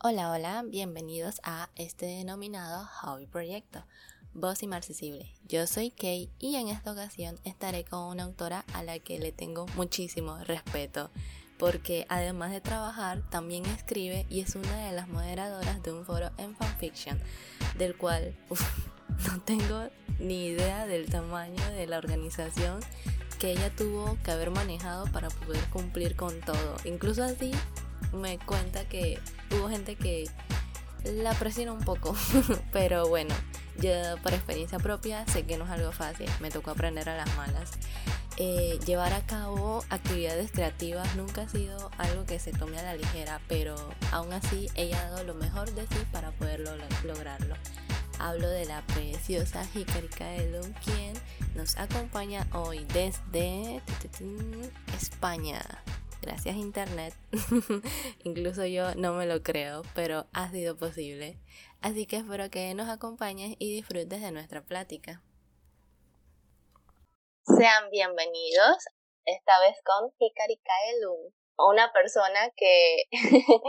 Hola, 0.00 0.30
hola, 0.30 0.62
bienvenidos 0.64 1.40
a 1.42 1.70
este 1.74 2.06
denominado 2.06 2.86
Hobby 2.86 3.26
Proyecto, 3.26 3.82
Voz 4.32 4.62
Inmarcesible. 4.62 5.34
Yo 5.48 5.66
soy 5.66 5.90
Kay 5.90 6.30
y 6.38 6.54
en 6.54 6.68
esta 6.68 6.92
ocasión 6.92 7.36
estaré 7.42 7.82
con 7.82 8.04
una 8.04 8.22
autora 8.22 8.64
a 8.74 8.84
la 8.84 9.00
que 9.00 9.18
le 9.18 9.32
tengo 9.32 9.66
muchísimo 9.74 10.38
respeto, 10.44 11.10
porque 11.58 12.06
además 12.08 12.52
de 12.52 12.60
trabajar, 12.60 13.28
también 13.28 13.66
escribe 13.66 14.24
y 14.30 14.38
es 14.38 14.54
una 14.54 14.86
de 14.86 14.92
las 14.92 15.08
moderadoras 15.08 15.82
de 15.82 15.92
un 15.92 16.04
foro 16.04 16.30
en 16.38 16.54
fanfiction, 16.54 17.20
del 17.76 17.96
cual 17.96 18.36
no 19.26 19.40
tengo 19.40 19.88
ni 20.20 20.46
idea 20.46 20.86
del 20.86 21.10
tamaño 21.10 21.70
de 21.72 21.88
la 21.88 21.98
organización 21.98 22.78
que 23.40 23.50
ella 23.50 23.74
tuvo 23.74 24.16
que 24.22 24.30
haber 24.30 24.52
manejado 24.52 25.06
para 25.10 25.28
poder 25.28 25.68
cumplir 25.70 26.14
con 26.14 26.40
todo. 26.40 26.76
Incluso 26.84 27.24
así 27.24 27.50
me 28.12 28.38
cuenta 28.38 28.88
que 28.88 29.18
hubo 29.50 29.68
gente 29.68 29.96
que 29.96 30.28
la 31.04 31.32
presionó 31.34 31.74
un 31.74 31.84
poco, 31.84 32.14
pero 32.72 33.08
bueno, 33.08 33.34
yo 33.80 33.90
por 34.22 34.34
experiencia 34.34 34.78
propia 34.78 35.26
sé 35.26 35.44
que 35.44 35.56
no 35.56 35.64
es 35.64 35.70
algo 35.70 35.92
fácil, 35.92 36.28
me 36.40 36.50
tocó 36.50 36.70
aprender 36.72 37.08
a 37.08 37.16
las 37.16 37.36
malas. 37.36 37.70
Eh, 38.40 38.78
llevar 38.86 39.12
a 39.14 39.26
cabo 39.26 39.84
actividades 39.90 40.52
creativas 40.52 41.16
nunca 41.16 41.42
ha 41.42 41.48
sido 41.48 41.90
algo 41.98 42.24
que 42.24 42.38
se 42.38 42.52
tome 42.52 42.78
a 42.78 42.82
la 42.82 42.94
ligera, 42.94 43.40
pero 43.48 43.74
aún 44.12 44.32
así 44.32 44.68
ella 44.76 45.00
ha 45.00 45.10
dado 45.10 45.24
lo 45.24 45.34
mejor 45.34 45.72
de 45.72 45.82
sí 45.88 46.04
para 46.12 46.30
poderlo 46.30 46.70
lograrlo. 47.04 47.56
Hablo 48.20 48.48
de 48.48 48.64
la 48.64 48.82
preciosa 48.82 49.64
Hikari 49.74 50.08
Kaelum, 50.08 50.72
quien 50.84 51.14
nos 51.56 51.76
acompaña 51.78 52.46
hoy 52.52 52.84
desde 52.92 53.82
España. 54.96 55.60
Gracias 56.20 56.56
Internet. 56.56 57.14
Incluso 58.24 58.66
yo 58.66 58.94
no 58.96 59.12
me 59.12 59.26
lo 59.26 59.42
creo, 59.42 59.82
pero 59.94 60.26
ha 60.32 60.50
sido 60.50 60.76
posible. 60.76 61.38
Así 61.80 62.06
que 62.06 62.16
espero 62.16 62.50
que 62.50 62.74
nos 62.74 62.88
acompañes 62.88 63.54
y 63.58 63.74
disfrutes 63.74 64.20
de 64.20 64.32
nuestra 64.32 64.62
plática. 64.62 65.22
Sean 67.46 67.90
bienvenidos, 67.90 68.76
esta 69.24 69.60
vez 69.60 69.76
con 69.84 70.12
Hikari 70.18 70.58
Kaelum, 70.58 71.32
una 71.58 71.92
persona 71.92 72.50
que, 72.56 73.04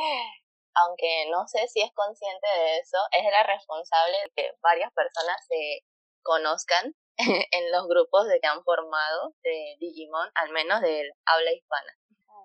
aunque 0.73 1.30
no 1.31 1.47
sé 1.47 1.67
si 1.67 1.81
es 1.81 1.91
consciente 1.94 2.47
de 2.47 2.80
eso, 2.80 2.97
es 3.11 3.23
la 3.31 3.44
responsable 3.44 4.17
de 4.23 4.31
que 4.36 4.52
varias 4.61 4.91
personas 4.94 5.38
se 5.47 5.86
conozcan 6.23 6.95
en 7.17 7.72
los 7.72 7.88
grupos 7.88 8.28
que 8.41 8.47
han 8.47 8.63
formado 8.63 9.34
de 9.44 9.75
Digimon, 9.80 10.30
al 10.36 10.50
menos 10.52 10.81
del 10.81 11.11
habla 11.25 11.53
hispana. 11.53 11.98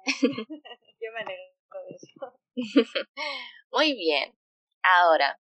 Yo 1.00 1.12
me 1.12 1.20
alegro 1.20 1.78
de 1.88 1.96
eso. 1.96 2.40
Muy 3.72 3.94
bien. 3.94 4.36
Ahora, 4.82 5.38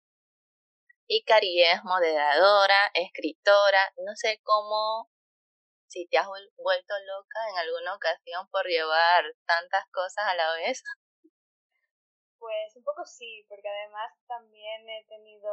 Ikari 1.08 1.62
es 1.62 1.84
moderadora, 1.84 2.90
escritora, 2.94 3.92
no 4.04 4.16
sé 4.16 4.40
cómo, 4.42 5.08
si 5.88 6.06
te 6.08 6.18
has 6.18 6.26
vuelto 6.26 6.94
loca 7.06 7.38
en 7.50 7.58
alguna 7.58 7.94
ocasión 7.94 8.48
por 8.50 8.66
llevar 8.66 9.24
tantas 9.46 9.84
cosas 9.92 10.24
a 10.26 10.34
la 10.34 10.52
vez. 10.54 10.82
Pues 12.38 12.76
un 12.76 12.84
poco 12.84 13.04
sí, 13.04 13.44
porque 13.48 13.68
además 13.68 14.12
también 14.26 14.88
he 14.88 15.04
tenido, 15.06 15.50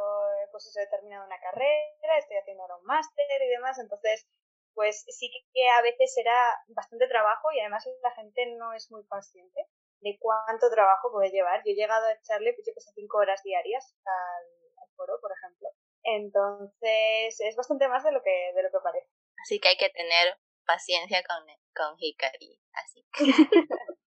pues 0.50 0.66
eso, 0.66 0.80
he 0.80 0.88
terminado 0.88 1.26
una 1.26 1.40
carrera, 1.40 2.18
estoy 2.18 2.36
haciendo 2.36 2.62
ahora 2.62 2.76
un 2.76 2.84
máster 2.84 3.42
y 3.42 3.48
demás, 3.48 3.78
entonces 3.78 4.26
pues 4.74 5.04
sí 5.08 5.30
que 5.52 5.68
a 5.68 5.82
veces 5.82 6.16
era 6.18 6.34
bastante 6.68 7.06
trabajo 7.08 7.50
y 7.52 7.60
además 7.60 7.88
la 8.02 8.10
gente 8.12 8.46
no 8.58 8.72
es 8.72 8.90
muy 8.90 9.04
consciente 9.06 9.66
de 10.00 10.18
cuánto 10.20 10.70
trabajo 10.70 11.10
puede 11.10 11.30
llevar. 11.30 11.62
Yo 11.64 11.72
he 11.72 11.74
llegado 11.74 12.06
a 12.06 12.12
echarle, 12.12 12.52
pues 12.52 12.66
yo 12.66 12.74
que 12.74 12.80
sé, 12.80 12.90
cinco 12.94 13.18
horas 13.18 13.42
diarias 13.42 13.96
al, 14.04 14.88
foro, 14.96 15.18
por 15.20 15.32
ejemplo. 15.32 15.68
Entonces 16.02 17.40
es 17.40 17.56
bastante 17.56 17.88
más 17.88 18.04
de 18.04 18.12
lo 18.12 18.22
que, 18.22 18.52
de 18.54 18.62
lo 18.62 18.70
que 18.70 18.78
parece. 18.82 19.10
Así 19.42 19.58
que 19.58 19.68
hay 19.68 19.76
que 19.76 19.90
tener 19.90 20.38
paciencia 20.66 21.22
con, 21.24 21.44
con 21.74 21.96
Hikari. 21.98 22.60
Así 22.72 23.04
que 23.12 23.24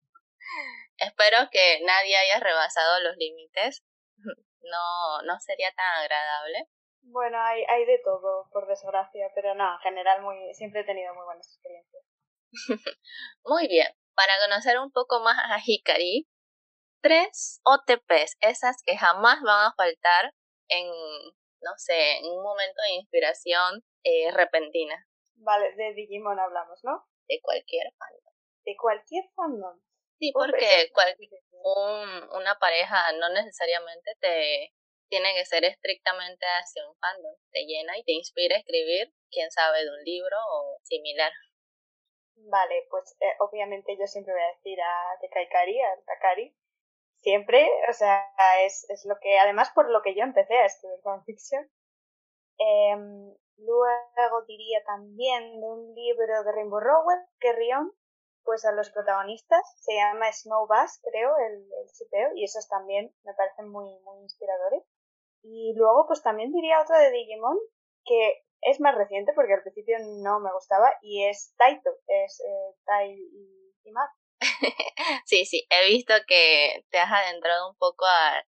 espero 0.97 1.49
que 1.51 1.81
nadie 1.83 2.15
haya 2.17 2.39
rebasado 2.39 2.99
los 3.01 3.17
límites. 3.17 3.83
No, 4.69 5.21
no 5.21 5.39
sería 5.39 5.71
tan 5.71 6.03
agradable. 6.03 6.67
Bueno, 7.09 7.39
hay, 7.41 7.63
hay 7.69 7.85
de 7.85 7.99
todo, 8.03 8.49
por 8.51 8.67
desgracia, 8.67 9.31
pero 9.33 9.55
no, 9.55 9.73
en 9.73 9.79
general 9.79 10.21
muy, 10.21 10.53
siempre 10.53 10.81
he 10.81 10.85
tenido 10.85 11.13
muy 11.13 11.23
buenas 11.23 11.47
experiencias. 11.47 12.03
muy 13.45 13.67
bien, 13.67 13.87
para 14.13 14.33
conocer 14.45 14.77
un 14.79 14.91
poco 14.91 15.21
más 15.21 15.37
a 15.37 15.59
Hikari, 15.63 16.27
tres 17.01 17.61
OTPs, 17.63 18.35
esas 18.41 18.83
que 18.85 18.97
jamás 18.97 19.41
van 19.41 19.67
a 19.67 19.73
faltar 19.75 20.33
en, 20.67 20.87
no 21.61 21.71
sé, 21.77 22.17
en 22.17 22.25
un 22.25 22.43
momento 22.43 22.81
de 22.83 22.95
inspiración 22.95 23.83
eh, 24.03 24.31
repentina. 24.33 25.07
Vale, 25.35 25.73
de 25.75 25.93
Digimon 25.93 26.39
hablamos, 26.39 26.79
¿no? 26.83 27.05
De 27.27 27.39
cualquier 27.41 27.93
fandom. 27.97 28.33
De 28.65 28.75
cualquier 28.75 29.23
fandom. 29.33 29.79
Sí, 30.19 30.31
porque 30.33 30.89
cualquier, 30.93 31.29
un, 31.51 32.29
una 32.35 32.57
pareja 32.59 33.13
no 33.13 33.29
necesariamente 33.29 34.11
te, 34.19 34.73
tiene 35.09 35.33
que 35.35 35.45
ser 35.45 35.63
estrictamente 35.65 36.45
hacia 36.45 36.87
un 36.87 36.95
fandom. 36.97 37.35
Te 37.51 37.65
llena 37.65 37.97
y 37.97 38.03
te 38.03 38.13
inspira 38.13 38.55
a 38.55 38.59
escribir, 38.59 39.13
quién 39.31 39.51
sabe, 39.51 39.83
de 39.83 39.91
un 39.91 40.03
libro 40.03 40.37
o 40.51 40.79
similar. 40.83 41.31
Vale, 42.35 42.87
pues 42.89 43.15
eh, 43.19 43.35
obviamente 43.39 43.97
yo 43.97 44.05
siempre 44.05 44.33
voy 44.33 44.43
a 44.43 44.55
decir 44.55 44.79
a 44.81 45.19
Tekaikari, 45.21 45.81
a 45.81 46.01
Takari. 46.05 46.55
Siempre, 47.15 47.67
o 47.89 47.93
sea, 47.93 48.23
es, 48.63 48.87
es 48.89 49.05
lo 49.05 49.15
que, 49.19 49.39
además 49.39 49.71
por 49.73 49.89
lo 49.89 50.01
que 50.01 50.15
yo 50.15 50.23
empecé 50.23 50.55
a 50.55 50.65
escribir 50.65 50.99
fanfiction. 51.03 51.69
Eh, 52.59 52.95
luego 53.57 54.41
diría 54.47 54.83
también 54.85 55.59
de 55.59 55.65
un 55.65 55.95
libro 55.95 56.43
de 56.43 56.51
Rainbow 56.51 56.79
Rowell, 56.79 57.25
que 57.39 57.53
Rion, 57.53 57.91
pues 58.43 58.65
a 58.65 58.71
los 58.71 58.89
protagonistas, 58.91 59.61
se 59.81 59.95
llama 59.95 60.31
Snow 60.31 60.67
Bass, 60.67 61.01
creo, 61.03 61.35
el, 61.37 61.67
el 61.73 62.37
y 62.37 62.43
esos 62.43 62.67
también 62.67 63.13
me 63.23 63.33
parecen 63.33 63.69
muy, 63.69 63.99
muy 64.03 64.21
inspiradores. 64.21 64.83
Y 65.49 65.73
luego, 65.77 66.05
pues 66.07 66.21
también 66.21 66.51
diría 66.51 66.81
otra 66.81 66.99
de 66.99 67.11
Digimon, 67.11 67.57
que 68.03 68.43
es 68.61 68.81
más 68.81 68.95
reciente 68.95 69.31
porque 69.33 69.53
al 69.53 69.61
principio 69.61 69.97
no 70.21 70.39
me 70.41 70.51
gustaba, 70.51 70.91
y 71.01 71.23
es 71.23 71.53
Taito, 71.57 71.89
es 72.07 72.41
eh, 72.41 72.75
Tai 72.85 73.11
y, 73.11 73.73
y 73.83 73.91
sí, 75.25 75.45
sí, 75.45 75.65
he 75.69 75.87
visto 75.87 76.13
que 76.27 76.83
te 76.91 76.99
has 76.99 77.11
adentrado 77.11 77.69
un 77.69 77.77
poco 77.77 78.05
a 78.05 78.43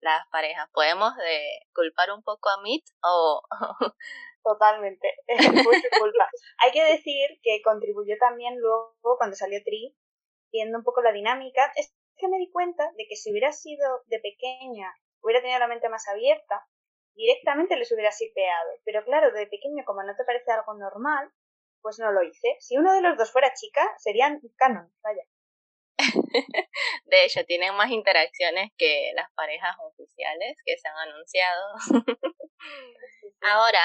las, 0.00 0.26
parejas. 0.30 0.68
¿Podemos 0.72 1.14
de 1.16 1.60
culpar 1.74 2.12
un 2.12 2.22
poco 2.22 2.48
a 2.48 2.62
Mit 2.62 2.84
o...? 3.02 3.42
Totalmente, 4.42 5.06
es 5.26 5.52
mucha 5.52 5.88
culpa. 5.98 6.30
Hay 6.58 6.70
que 6.70 6.82
decir 6.82 7.40
que 7.42 7.60
contribuyó 7.62 8.16
también 8.18 8.58
luego 8.58 8.94
cuando 9.18 9.36
salió 9.36 9.60
Tri, 9.62 9.94
viendo 10.50 10.78
un 10.78 10.84
poco 10.84 11.02
la 11.02 11.12
dinámica, 11.12 11.70
es 11.76 11.92
que 12.16 12.28
me 12.28 12.38
di 12.38 12.50
cuenta 12.50 12.90
de 12.96 13.06
que 13.06 13.16
si 13.16 13.30
hubiera 13.30 13.52
sido 13.52 14.02
de 14.06 14.18
pequeña 14.20 14.94
hubiera 15.22 15.40
tenido 15.40 15.58
la 15.58 15.68
mente 15.68 15.88
más 15.88 16.06
abierta, 16.08 16.66
directamente 17.14 17.76
les 17.76 17.90
hubiera 17.92 18.12
sipeado. 18.12 18.70
Pero 18.84 19.04
claro, 19.04 19.32
de 19.32 19.46
pequeño, 19.46 19.84
como 19.84 20.02
no 20.02 20.14
te 20.16 20.24
parece 20.24 20.52
algo 20.52 20.74
normal, 20.74 21.30
pues 21.82 21.98
no 21.98 22.12
lo 22.12 22.22
hice. 22.22 22.56
Si 22.60 22.76
uno 22.76 22.92
de 22.92 23.02
los 23.02 23.16
dos 23.16 23.32
fuera 23.32 23.52
chica, 23.54 23.82
serían 23.98 24.40
canon, 24.56 24.92
vaya. 25.02 25.22
De 27.04 27.24
hecho, 27.24 27.44
tienen 27.44 27.74
más 27.74 27.90
interacciones 27.90 28.70
que 28.76 29.12
las 29.14 29.30
parejas 29.34 29.76
oficiales 29.80 30.56
que 30.64 30.78
se 30.78 30.88
han 30.88 30.96
anunciado. 30.96 31.74
Ahora, 33.42 33.80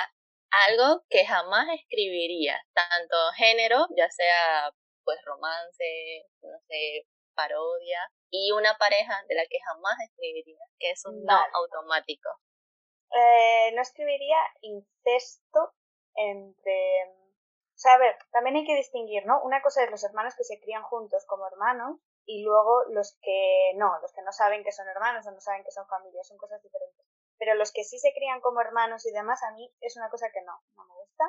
algo 0.67 1.03
que 1.09 1.25
jamás 1.25 1.67
escribiría, 1.73 2.61
tanto 2.73 3.15
género, 3.37 3.87
ya 3.97 4.09
sea 4.09 4.71
pues 5.03 5.19
romance, 5.23 6.25
no 6.41 6.59
sé, 6.67 7.05
parodia, 7.35 7.99
y 8.35 8.51
una 8.51 8.77
pareja 8.77 9.15
de 9.27 9.35
la 9.35 9.45
que 9.47 9.59
jamás 9.61 9.95
escribiría, 10.03 10.65
que 10.77 10.91
es 10.91 11.05
un 11.05 11.23
no, 11.23 11.37
automático. 11.53 12.29
Eh, 13.11 13.71
no 13.73 13.81
escribiría 13.81 14.37
incesto 14.61 15.73
entre... 16.15 17.03
O 17.75 17.77
sea, 17.77 17.93
a 17.93 17.97
ver, 17.97 18.15
también 18.31 18.55
hay 18.57 18.65
que 18.65 18.75
distinguir, 18.75 19.25
¿no? 19.25 19.41
Una 19.43 19.61
cosa 19.61 19.83
es 19.83 19.91
los 19.91 20.03
hermanos 20.03 20.35
que 20.35 20.43
se 20.43 20.59
crían 20.59 20.83
juntos 20.83 21.25
como 21.27 21.47
hermanos 21.47 21.99
y 22.25 22.43
luego 22.43 22.83
los 22.89 23.17
que 23.21 23.73
no, 23.75 23.99
los 24.01 24.11
que 24.13 24.21
no 24.21 24.31
saben 24.31 24.63
que 24.63 24.71
son 24.71 24.87
hermanos 24.87 25.27
o 25.27 25.31
no 25.31 25.39
saben 25.39 25.63
que 25.63 25.71
son 25.71 25.87
familias, 25.87 26.27
son 26.27 26.37
cosas 26.37 26.61
diferentes. 26.61 27.05
Pero 27.37 27.53
los 27.55 27.71
que 27.71 27.83
sí 27.83 27.99
se 27.99 28.13
crían 28.13 28.41
como 28.41 28.61
hermanos 28.61 29.05
y 29.05 29.11
demás, 29.11 29.43
a 29.43 29.51
mí 29.51 29.69
es 29.81 29.95
una 29.97 30.09
cosa 30.09 30.29
que 30.33 30.41
no, 30.41 30.53
no 30.75 30.85
me 30.85 30.95
gusta. 30.95 31.25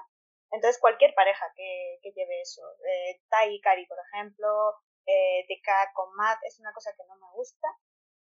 Entonces, 0.52 0.81
cualquier 0.81 1.14
pareja 1.14 1.52
que, 1.56 1.99
que 2.02 2.12
lleve 2.12 2.41
eso, 2.41 2.62
eh, 2.85 3.20
Tai 3.29 3.52
y 3.52 3.61
Kari, 3.61 3.87
por 3.87 3.99
ejemplo, 3.99 4.76
eh, 5.06 5.47
TK 5.49 5.94
con 5.94 6.14
Matt 6.14 6.38
es 6.44 6.58
una 6.61 6.73
cosa 6.73 6.93
que 6.97 7.05
no 7.08 7.17
me 7.17 7.32
gusta. 7.32 7.69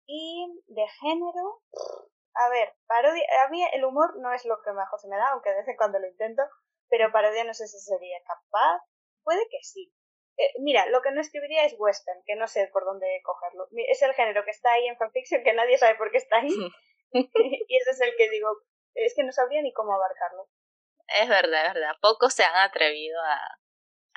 Y 0.06 0.62
de 0.66 0.88
género, 1.00 1.62
a 2.34 2.48
ver, 2.48 2.74
parodia, 2.86 3.24
a 3.44 3.48
mí 3.48 3.62
el 3.72 3.84
humor 3.84 4.18
no 4.18 4.32
es 4.32 4.44
lo 4.44 4.60
que 4.62 4.72
mejor 4.72 4.98
se 4.98 5.08
me 5.08 5.16
da, 5.16 5.30
aunque 5.30 5.50
de 5.50 5.56
vez 5.56 5.68
en 5.68 5.76
cuando 5.76 5.98
lo 5.98 6.08
intento, 6.08 6.42
pero 6.88 7.12
parodia 7.12 7.44
no 7.44 7.54
sé 7.54 7.68
si 7.68 7.78
sería 7.78 8.18
capaz. 8.24 8.82
Puede 9.22 9.46
que 9.50 9.62
sí. 9.62 9.92
eh, 10.36 10.52
mira, 10.60 10.86
lo 10.86 11.02
que 11.02 11.12
no 11.12 11.20
escribiría 11.20 11.64
es 11.64 11.76
western, 11.78 12.22
que 12.26 12.34
no 12.34 12.48
sé 12.48 12.68
por 12.72 12.84
dónde 12.84 13.20
cogerlo. 13.22 13.68
Es 13.88 14.02
el 14.02 14.14
género 14.14 14.44
que 14.44 14.50
está 14.50 14.72
ahí 14.72 14.88
en 14.88 14.96
fanfiction, 14.96 15.44
que 15.44 15.52
nadie 15.52 15.78
sabe 15.78 15.96
por 15.96 16.10
qué 16.10 16.18
está 16.18 16.38
ahí. 16.38 16.48
y 17.12 17.76
ese 17.76 17.90
es 17.90 18.00
el 18.00 18.14
que 18.16 18.30
digo, 18.30 18.48
es 18.94 19.14
que 19.14 19.24
no 19.24 19.32
sabría 19.32 19.62
ni 19.62 19.72
cómo 19.72 19.94
abarcarlo. 19.94 20.48
Es 21.08 21.28
verdad, 21.28 21.66
es 21.66 21.74
verdad. 21.74 21.94
Pocos 22.00 22.34
se 22.34 22.44
han 22.44 22.56
atrevido 22.56 23.20
a, 23.20 23.59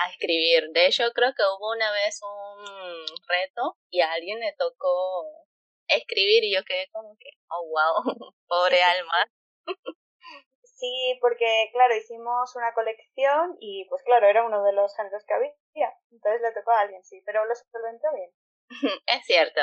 a 0.03 0.09
escribir. 0.09 0.69
De 0.71 0.87
hecho, 0.87 1.03
creo 1.13 1.33
que 1.33 1.43
hubo 1.43 1.71
una 1.71 1.91
vez 1.91 2.19
un 2.21 3.05
reto 3.27 3.77
y 3.89 4.01
a 4.01 4.11
alguien 4.11 4.39
le 4.39 4.53
tocó 4.57 5.25
escribir 5.87 6.43
y 6.43 6.53
yo 6.53 6.63
quedé 6.63 6.89
como 6.91 7.15
que, 7.19 7.29
oh, 7.49 7.67
wow, 7.67 8.03
pobre 8.47 8.83
alma. 8.83 9.31
Sí, 10.63 11.17
porque 11.21 11.69
claro, 11.71 11.95
hicimos 11.95 12.55
una 12.55 12.73
colección 12.73 13.55
y 13.59 13.85
pues 13.89 14.03
claro, 14.03 14.27
era 14.27 14.43
uno 14.43 14.63
de 14.63 14.73
los 14.73 14.93
géneros 14.95 15.23
que 15.25 15.33
había, 15.33 15.93
entonces 16.11 16.41
le 16.41 16.51
tocó 16.51 16.71
a 16.71 16.81
alguien, 16.81 17.03
sí, 17.03 17.21
pero 17.25 17.45
lo 17.45 17.53
solventó 17.55 18.07
bien. 18.13 18.31
es 19.07 19.25
cierto. 19.25 19.61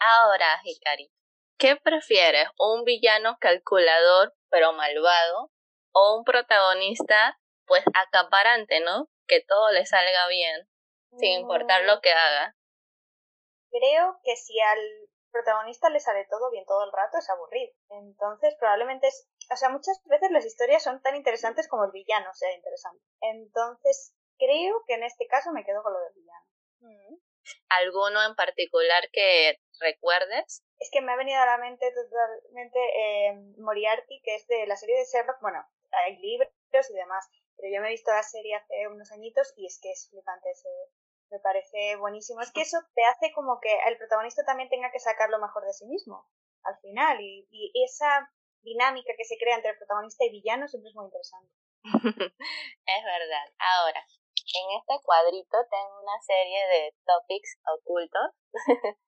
Ahora, 0.00 0.60
Hikari, 0.64 1.12
¿qué 1.58 1.76
prefieres? 1.76 2.48
¿Un 2.58 2.84
villano 2.84 3.36
calculador 3.40 4.34
pero 4.50 4.72
malvado? 4.72 5.52
¿O 5.92 6.16
un 6.18 6.24
protagonista 6.24 7.38
pues 7.66 7.84
acaparante, 7.94 8.80
¿no? 8.80 9.08
Que 9.28 9.44
todo 9.46 9.70
le 9.70 9.86
salga 9.86 10.26
bien, 10.28 10.68
sin 11.18 11.40
importar 11.40 11.84
lo 11.84 11.98
mm. 11.98 12.00
que 12.00 12.12
haga. 12.12 12.56
Creo 13.70 14.18
que 14.24 14.36
si 14.36 14.58
al 14.60 14.80
protagonista 15.30 15.90
le 15.90 16.00
sale 16.00 16.26
todo 16.30 16.50
bien 16.50 16.64
todo 16.66 16.84
el 16.84 16.92
rato 16.92 17.18
es 17.18 17.28
aburrido. 17.30 17.72
Entonces 17.90 18.56
probablemente 18.58 19.08
es... 19.08 19.28
O 19.52 19.56
sea, 19.56 19.68
muchas 19.68 20.00
veces 20.06 20.30
las 20.30 20.44
historias 20.44 20.82
son 20.82 21.00
tan 21.02 21.14
interesantes 21.16 21.68
como 21.68 21.84
el 21.84 21.92
villano 21.92 22.32
sea 22.34 22.52
interesante. 22.54 23.02
Entonces 23.20 24.14
creo 24.38 24.82
que 24.86 24.94
en 24.94 25.04
este 25.04 25.26
caso 25.26 25.52
me 25.52 25.64
quedo 25.64 25.82
con 25.82 25.92
lo 25.92 26.00
del 26.00 26.14
villano. 26.14 26.46
Mm. 26.80 27.16
¿Alguno 27.70 28.24
en 28.24 28.34
particular 28.34 29.08
que 29.12 29.58
recuerdes? 29.80 30.64
Es 30.78 30.90
que 30.92 31.00
me 31.00 31.12
ha 31.12 31.16
venido 31.16 31.40
a 31.40 31.46
la 31.46 31.58
mente 31.58 31.90
totalmente 31.92 32.78
eh, 32.78 33.34
Moriarty, 33.58 34.20
que 34.22 34.34
es 34.34 34.46
de 34.46 34.66
la 34.66 34.76
serie 34.76 34.98
de 34.98 35.04
Sherlock. 35.04 35.40
Bueno, 35.40 35.64
hay 35.92 36.16
libros 36.18 36.50
y 36.90 36.94
demás, 36.94 37.26
pero 37.58 37.74
yo 37.74 37.82
me 37.82 37.88
he 37.88 37.98
visto 37.98 38.10
la 38.12 38.22
serie 38.22 38.54
hace 38.54 38.88
unos 38.88 39.10
añitos 39.12 39.52
y 39.56 39.66
es 39.66 39.78
que 39.82 39.90
es 39.90 40.08
flipante 40.10 40.50
ese, 40.50 40.68
me 41.30 41.40
parece 41.40 41.96
buenísimo. 41.96 42.40
Es 42.40 42.52
que 42.52 42.62
eso 42.62 42.78
te 42.94 43.04
hace 43.04 43.32
como 43.34 43.60
que 43.60 43.74
el 43.86 43.98
protagonista 43.98 44.44
también 44.44 44.70
tenga 44.70 44.90
que 44.90 45.00
sacar 45.00 45.28
lo 45.28 45.40
mejor 45.40 45.64
de 45.64 45.72
sí 45.72 45.86
mismo 45.86 46.26
al 46.62 46.78
final 46.80 47.20
y, 47.20 47.46
y 47.50 47.84
esa 47.84 48.30
dinámica 48.62 49.12
que 49.16 49.24
se 49.24 49.38
crea 49.38 49.56
entre 49.56 49.72
el 49.72 49.78
protagonista 49.78 50.24
y 50.24 50.30
villano 50.30 50.68
siempre 50.68 50.90
es 50.90 50.96
muy 50.96 51.06
interesante. 51.06 51.52
es 52.94 53.04
verdad. 53.04 53.46
Ahora, 53.58 54.04
en 54.54 54.78
este 54.78 55.04
cuadrito 55.04 55.56
tengo 55.70 56.00
una 56.02 56.20
serie 56.22 56.66
de 56.68 56.94
topics 57.04 57.58
ocultos. 57.76 58.30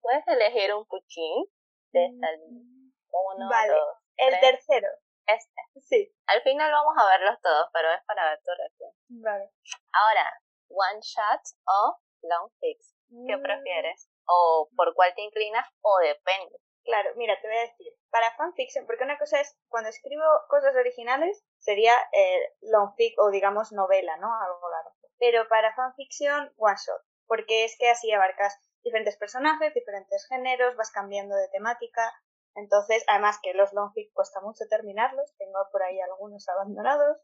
Puedes 0.00 0.26
elegir 0.28 0.74
un 0.74 0.86
puchín 0.86 1.44
de 1.92 2.06
esta 2.06 2.26
mm, 2.48 2.92
uno, 3.36 3.48
vale. 3.48 3.74
el 4.16 4.40
tercero. 4.40 4.88
Este. 5.26 5.62
Sí. 5.80 6.14
Al 6.26 6.42
final 6.42 6.70
vamos 6.70 6.94
a 6.98 7.06
verlos 7.06 7.40
todos, 7.40 7.68
pero 7.72 7.92
es 7.92 8.02
para 8.04 8.30
ver 8.30 8.40
tu 8.44 8.50
reacción. 8.56 8.90
Vale. 9.08 9.50
Ahora, 9.92 10.40
one 10.68 11.00
shot 11.00 11.40
o 11.66 11.98
long 12.22 12.50
fix. 12.60 12.94
¿Qué 13.26 13.36
mm. 13.36 13.42
prefieres? 13.42 14.10
¿O 14.26 14.68
por 14.76 14.94
cuál 14.94 15.14
te 15.14 15.22
inclinas? 15.22 15.66
¿O 15.82 15.98
depende? 15.98 16.58
Claro, 16.84 17.10
mira, 17.16 17.40
te 17.40 17.48
voy 17.48 17.56
a 17.56 17.60
decir. 17.60 17.92
Para 18.10 18.34
fanfiction, 18.36 18.86
porque 18.86 19.04
una 19.04 19.18
cosa 19.18 19.40
es, 19.40 19.56
cuando 19.68 19.88
escribo 19.88 20.24
cosas 20.48 20.74
originales, 20.76 21.44
sería 21.58 21.94
eh, 22.12 22.54
long 22.60 22.94
fic 22.94 23.14
o 23.18 23.30
digamos 23.30 23.72
novela, 23.72 24.16
¿no? 24.18 24.32
Algo 24.34 24.70
largo. 24.70 24.94
Pero 25.18 25.48
para 25.48 25.74
fanfiction, 25.74 26.52
one 26.56 26.76
shot. 26.76 27.02
Porque 27.26 27.64
es 27.64 27.76
que 27.78 27.90
así 27.90 28.12
abarcas 28.12 28.58
diferentes 28.82 29.16
personajes, 29.16 29.72
diferentes 29.72 30.26
géneros, 30.28 30.76
vas 30.76 30.92
cambiando 30.92 31.34
de 31.34 31.48
temática, 31.48 32.12
entonces, 32.54 33.04
además 33.08 33.38
que 33.42 33.54
los 33.54 33.72
longfic 33.72 34.12
cuesta 34.12 34.40
mucho 34.40 34.64
terminarlos, 34.68 35.34
tengo 35.38 35.58
por 35.72 35.82
ahí 35.82 36.00
algunos 36.00 36.48
abandonados, 36.48 37.18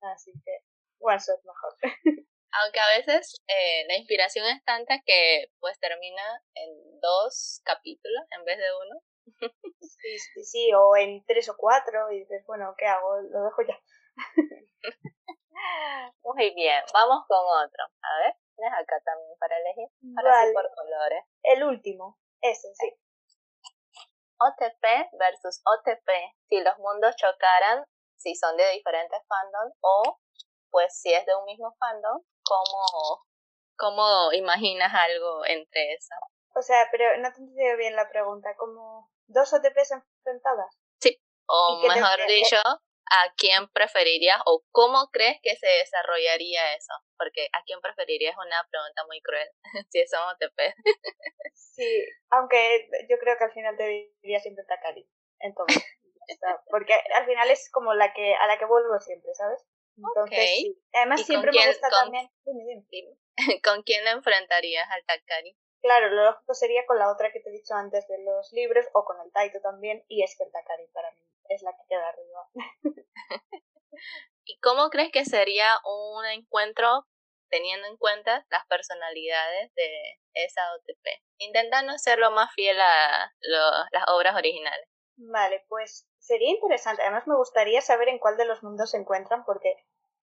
así 0.00 0.32
que 0.44 0.58
one 0.98 1.18
shot 1.18 1.42
mejor. 1.44 1.74
Aunque 2.62 2.80
a 2.80 2.96
veces 2.96 3.42
eh, 3.48 3.84
la 3.88 3.96
inspiración 3.96 4.46
es 4.46 4.64
tanta 4.64 5.00
que 5.04 5.46
pues 5.58 5.78
termina 5.80 6.22
en 6.54 7.00
dos 7.00 7.60
capítulos 7.64 8.22
en 8.30 8.44
vez 8.44 8.58
de 8.58 8.64
uno. 8.86 9.00
sí, 9.80 10.18
sí, 10.18 10.44
sí, 10.44 10.70
o 10.72 10.96
en 10.96 11.24
tres 11.26 11.48
o 11.48 11.56
cuatro 11.56 12.12
y 12.12 12.20
dices, 12.20 12.44
bueno, 12.46 12.74
¿qué 12.78 12.86
hago? 12.86 13.20
Lo 13.22 13.44
dejo 13.44 13.62
ya. 13.66 13.78
Muy 16.22 16.54
bien, 16.54 16.82
vamos 16.92 17.24
con 17.26 17.38
otro. 17.38 17.84
A 18.02 18.18
ver, 18.20 18.34
tienes 18.54 18.72
acá 18.78 19.00
también 19.04 19.36
para 19.38 19.58
elegir. 19.58 19.88
Ahora 20.16 20.52
por 20.52 20.70
colores. 20.74 21.24
El 21.42 21.64
último, 21.64 22.18
ese, 22.40 22.68
sí. 22.74 22.94
OTP 24.38 25.10
versus 25.18 25.62
OTP, 25.64 26.10
si 26.48 26.60
los 26.60 26.78
mundos 26.78 27.14
chocaran, 27.16 27.84
si 28.16 28.34
son 28.34 28.56
de 28.56 28.70
diferentes 28.72 29.20
fandoms 29.28 29.74
o 29.80 30.18
pues 30.70 31.00
si 31.00 31.12
es 31.12 31.24
de 31.24 31.34
un 31.36 31.44
mismo 31.44 31.74
fandom, 31.78 32.20
¿cómo, 32.42 33.26
cómo 33.76 34.32
imaginas 34.32 34.92
algo 34.92 35.44
entre 35.44 35.92
eso? 35.94 36.14
O 36.56 36.62
sea, 36.62 36.88
pero 36.90 37.16
no 37.18 37.32
te 37.32 37.40
entendido 37.40 37.76
bien 37.76 37.94
la 37.94 38.08
pregunta, 38.08 38.54
¿como 38.56 39.08
dos 39.26 39.52
OTPs 39.52 39.92
enfrentadas? 39.92 40.76
Sí, 41.00 41.20
o 41.46 41.80
mejor 41.86 42.26
dicho, 42.26 42.56
¿a 42.64 43.32
quién 43.36 43.68
preferirías 43.68 44.40
o 44.46 44.64
cómo 44.72 45.10
crees 45.12 45.38
que 45.42 45.54
se 45.56 45.66
desarrollaría 45.66 46.74
eso? 46.74 46.94
Porque 47.18 47.48
¿a 47.52 47.62
quién 47.64 47.80
preferirías 47.80 48.32
es 48.32 48.38
una 48.38 48.66
pregunta 48.70 49.04
muy 49.06 49.20
cruel, 49.20 49.48
si 49.90 50.06
son 50.06 50.22
OTP. 50.30 50.74
sí, 51.74 52.06
aunque 52.30 52.88
yo 53.08 53.18
creo 53.18 53.36
que 53.36 53.44
al 53.44 53.52
final 53.52 53.76
te 53.76 54.12
diría 54.22 54.40
siempre 54.40 54.64
Takari. 54.64 55.08
Entonces, 55.40 55.82
porque 56.70 56.94
al 57.14 57.26
final 57.26 57.50
es 57.50 57.70
como 57.70 57.94
la 57.94 58.12
que 58.12 58.34
a 58.34 58.46
la 58.46 58.58
que 58.58 58.64
vuelvo 58.64 58.98
siempre, 59.00 59.34
¿sabes? 59.34 59.64
Entonces, 59.96 60.38
sí. 60.38 60.82
Además 60.92 61.24
siempre 61.24 61.52
me 61.52 61.66
gusta 61.68 61.88
también... 61.88 62.28
¿Con 63.64 63.82
quién 63.82 64.04
la 64.04 64.12
enfrentarías 64.12 64.88
al 64.90 65.04
Takari? 65.04 65.56
Claro, 65.82 66.08
lo 66.08 66.24
lógico 66.24 66.54
sería 66.54 66.86
con 66.86 66.98
la 66.98 67.12
otra 67.12 67.30
que 67.30 67.40
te 67.40 67.50
he 67.50 67.52
dicho 67.52 67.74
antes 67.74 68.08
de 68.08 68.18
los 68.24 68.52
libros 68.52 68.86
o 68.94 69.04
con 69.04 69.20
el 69.20 69.30
Taito 69.32 69.60
también 69.60 70.04
y 70.08 70.22
es 70.22 70.34
que 70.36 70.44
el 70.44 70.50
Takari 70.50 70.86
para 70.88 71.10
mí 71.12 71.22
es 71.50 71.62
la 71.62 71.72
que 71.72 71.82
queda 71.88 72.08
arriba. 72.08 72.48
¿Y 74.46 74.58
cómo 74.60 74.88
crees 74.90 75.12
que 75.12 75.24
sería 75.24 75.78
un 75.84 76.24
encuentro 76.26 77.06
teniendo 77.54 77.86
en 77.86 77.96
cuenta 77.96 78.44
las 78.50 78.66
personalidades 78.66 79.72
de 79.74 79.88
esa 80.34 80.60
OTP? 80.74 81.06
Intenta 81.38 81.82
no 81.82 81.96
ser 81.98 82.18
lo 82.18 82.32
más 82.32 82.52
fiel 82.52 82.80
a 82.80 83.32
las 83.92 84.04
obras 84.08 84.34
originales. 84.34 84.88
Vale, 85.16 85.64
pues 85.68 86.08
sería 86.18 86.50
interesante. 86.50 87.02
Además 87.02 87.28
me 87.28 87.36
gustaría 87.36 87.80
saber 87.80 88.08
en 88.08 88.18
cuál 88.18 88.36
de 88.36 88.44
los 88.44 88.64
mundos 88.64 88.90
se 88.90 88.96
encuentran 88.96 89.44
porque 89.44 89.76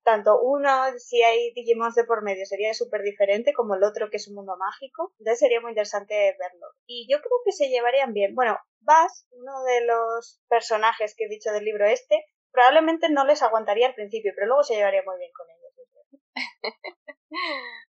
tanto 0.04 0.42
uno, 0.42 0.92
si 0.98 1.22
hay 1.22 1.54
Digimons 1.54 1.96
de 1.96 2.04
por 2.04 2.22
medio, 2.22 2.46
sería 2.46 2.74
súper 2.74 3.02
diferente 3.02 3.54
como 3.54 3.76
el 3.76 3.84
otro 3.84 4.10
que 4.10 4.18
es 4.18 4.28
un 4.28 4.36
mundo 4.36 4.58
mágico. 4.58 5.14
Entonces 5.20 5.40
sería 5.40 5.62
muy 5.62 5.72
interesante 5.72 6.36
verlo. 6.38 6.68
Y 6.86 7.08
yo 7.10 7.20
creo 7.20 7.40
que 7.46 7.54
se 7.54 7.70
llevarían 7.70 8.12
bien. 8.12 8.36
Bueno, 8.36 8.60
Bass, 8.82 9.26
uno 9.32 9.64
de 9.64 9.86
los 9.86 10.42
personajes 10.50 11.16
que 11.16 11.26
he 11.26 11.30
dicho 11.30 11.52
del 11.54 11.64
libro 11.64 11.86
este, 11.86 12.26
probablemente 12.52 13.10
no 13.10 13.24
les 13.24 13.42
aguantaría 13.42 13.88
al 13.88 13.96
principio, 13.96 14.34
pero 14.36 14.48
luego 14.48 14.64
se 14.64 14.76
llevaría 14.76 15.04
muy 15.06 15.18
bien 15.18 15.32
con 15.32 15.48
ellos. 15.50 15.62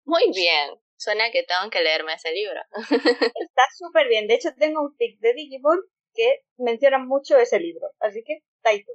Muy 0.05 0.31
bien. 0.35 0.81
Suena 0.97 1.31
que 1.31 1.45
tengo 1.45 1.71
que 1.71 1.81
leerme 1.81 2.15
ese 2.15 2.33
libro. 2.33 2.61
Está 3.41 3.63
súper 3.77 4.09
bien. 4.09 4.27
De 4.27 4.35
hecho, 4.35 4.51
tengo 4.59 4.83
un 4.83 4.97
pic 4.97 5.21
de 5.21 5.33
Digimon 5.35 5.79
que 6.15 6.45
menciona 6.57 6.99
mucho 6.99 7.39
ese 7.39 7.61
libro. 7.61 7.89
Así 8.01 8.25
que, 8.25 8.43
Taito. 8.63 8.93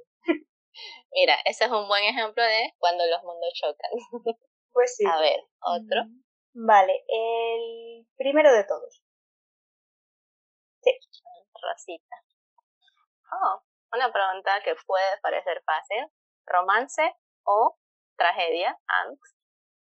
Mira, 1.12 1.36
ese 1.44 1.64
es 1.64 1.70
un 1.70 1.88
buen 1.88 2.04
ejemplo 2.04 2.42
de 2.42 2.74
cuando 2.78 3.06
los 3.06 3.22
mundos 3.22 3.52
chocan. 3.54 3.90
Pues 4.74 4.96
sí. 4.96 5.04
A 5.06 5.20
ver, 5.20 5.38
otro. 5.60 6.02
Vale, 6.52 7.04
el 7.06 8.08
primero 8.16 8.52
de 8.52 8.64
todos. 8.64 9.04
Sí. 10.82 10.90
Rosita. 11.62 12.16
Oh, 13.30 13.62
una 13.92 14.12
pregunta 14.12 14.60
que 14.64 14.74
puede 14.84 15.20
parecer 15.22 15.62
fácil. 15.64 16.08
¿Romance 16.44 17.02
o 17.44 17.78
tragedia, 18.16 18.76
angst? 18.88 19.43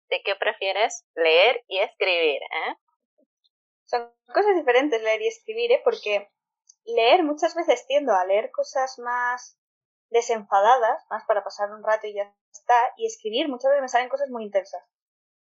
¿De 0.09 0.23
qué 0.25 0.37
prefieres 0.37 1.07
leer 1.15 1.63
y 1.69 1.79
escribir? 1.79 2.43
Eh? 2.43 2.77
Son 3.87 4.13
cosas 4.33 4.55
diferentes 4.55 5.03
leer 5.03 5.23
y 5.23 5.29
escribir, 5.29 5.73
¿eh? 5.73 5.81
Porque 5.85 6.31
leer 6.85 7.23
muchas 7.23 7.55
veces 7.55 7.87
tiendo 7.87 8.13
a 8.15 8.25
leer 8.25 8.51
cosas 8.51 8.99
más 8.99 9.59
desenfadadas, 10.11 11.05
más 11.11 11.25
para 11.27 11.43
pasar 11.43 11.71
un 11.73 11.83
rato 11.83 12.07
y 12.07 12.15
ya 12.15 12.33
está, 12.53 12.93
y 12.97 13.07
escribir 13.07 13.49
muchas 13.49 13.71
veces 13.71 13.83
me 13.83 13.89
salen 13.89 14.09
cosas 14.09 14.31
muy 14.31 14.45
intensas. 14.45 14.83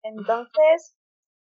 Entonces, 0.03 0.97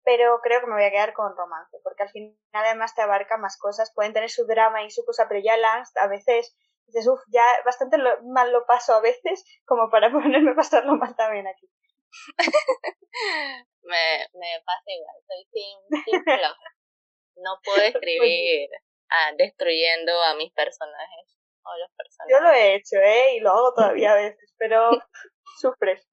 pero 0.04 0.40
creo 0.42 0.62
que 0.62 0.68
me 0.68 0.76
voy 0.76 0.84
a 0.84 0.92
quedar 0.92 1.14
con 1.14 1.36
romance, 1.36 1.78
porque 1.84 2.04
al 2.04 2.10
final 2.10 2.38
además 2.54 2.94
te 2.94 3.02
abarca 3.02 3.38
más 3.38 3.58
cosas, 3.58 3.92
pueden 3.94 4.14
tener 4.14 4.30
su 4.30 4.46
drama 4.46 4.84
y 4.84 4.92
su 4.92 5.04
cosa, 5.04 5.28
pero 5.28 5.42
ya 5.44 5.56
a 5.96 6.08
veces 6.08 6.56
dices, 6.86 7.08
uff, 7.08 7.22
ya 7.28 7.44
bastante 7.66 7.98
mal 8.24 8.52
lo 8.52 8.66
paso 8.66 8.94
a 8.94 9.02
veces 9.02 9.44
como 9.66 9.90
para 9.90 10.12
ponerme 10.12 10.52
a 10.52 10.56
pasarlo 10.56 10.96
mal 10.96 11.16
también 11.16 11.48
aquí. 11.48 11.68
me, 13.84 14.28
me 14.34 14.62
pasa 14.66 14.84
igual, 14.88 15.16
soy 15.28 15.48
team, 15.52 15.80
No 17.38 17.60
puedo 17.64 17.82
escribir 17.84 18.70
ah, 19.10 19.32
destruyendo 19.38 20.22
a 20.24 20.36
mis 20.36 20.52
personajes 20.54 21.38
o 21.64 21.78
los 21.78 21.92
personajes. 21.98 22.32
Yo 22.32 22.40
lo 22.42 22.52
he 22.52 22.76
hecho, 22.76 22.98
¿eh? 22.98 23.36
Y 23.36 23.40
lo 23.40 23.52
hago 23.52 23.74
todavía 23.74 24.12
a 24.12 24.16
veces, 24.16 24.54
pero 24.58 24.90
sufres. 25.62 26.08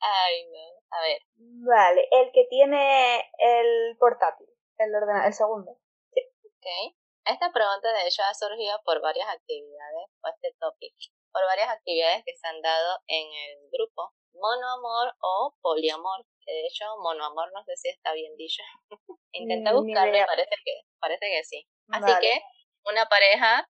Ay, 0.00 0.46
no. 0.50 0.74
A 0.90 1.00
ver. 1.02 1.18
Vale, 1.36 2.08
el 2.10 2.32
que 2.32 2.44
tiene 2.48 3.18
el 3.38 3.96
portátil, 3.98 4.48
el 4.78 4.94
ordenador, 4.94 5.26
el 5.26 5.34
segundo. 5.34 5.78
Sí. 6.12 6.20
Ok. 6.44 6.96
Esta 7.26 7.50
pregunta 7.52 7.90
de 7.92 8.06
hecho 8.06 8.22
ha 8.22 8.34
surgido 8.34 8.78
por 8.84 9.00
varias 9.00 9.28
actividades, 9.28 10.10
o 10.22 10.28
este 10.28 10.54
topic, 10.60 10.92
por 11.34 11.44
varias 11.46 11.68
actividades 11.68 12.22
que 12.24 12.36
se 12.36 12.46
han 12.46 12.62
dado 12.62 13.02
en 13.08 13.26
el 13.26 13.68
grupo 13.72 14.14
monoamor 14.32 15.12
o 15.20 15.54
poliamor. 15.60 16.24
Que 16.46 16.52
de 16.52 16.66
hecho, 16.66 16.84
monoamor 17.02 17.52
no 17.52 17.64
sé 17.64 17.76
si 17.76 17.88
está 17.88 18.12
bien 18.12 18.36
dicho. 18.36 18.62
Intenta 19.32 19.72
buscarlo 19.72 20.16
y 20.16 20.24
parece 20.24 20.54
que, 20.64 20.72
parece 21.00 21.26
que 21.26 21.44
sí. 21.44 21.66
Así 21.90 22.12
que, 22.20 22.40
una 22.86 23.06
pareja 23.06 23.68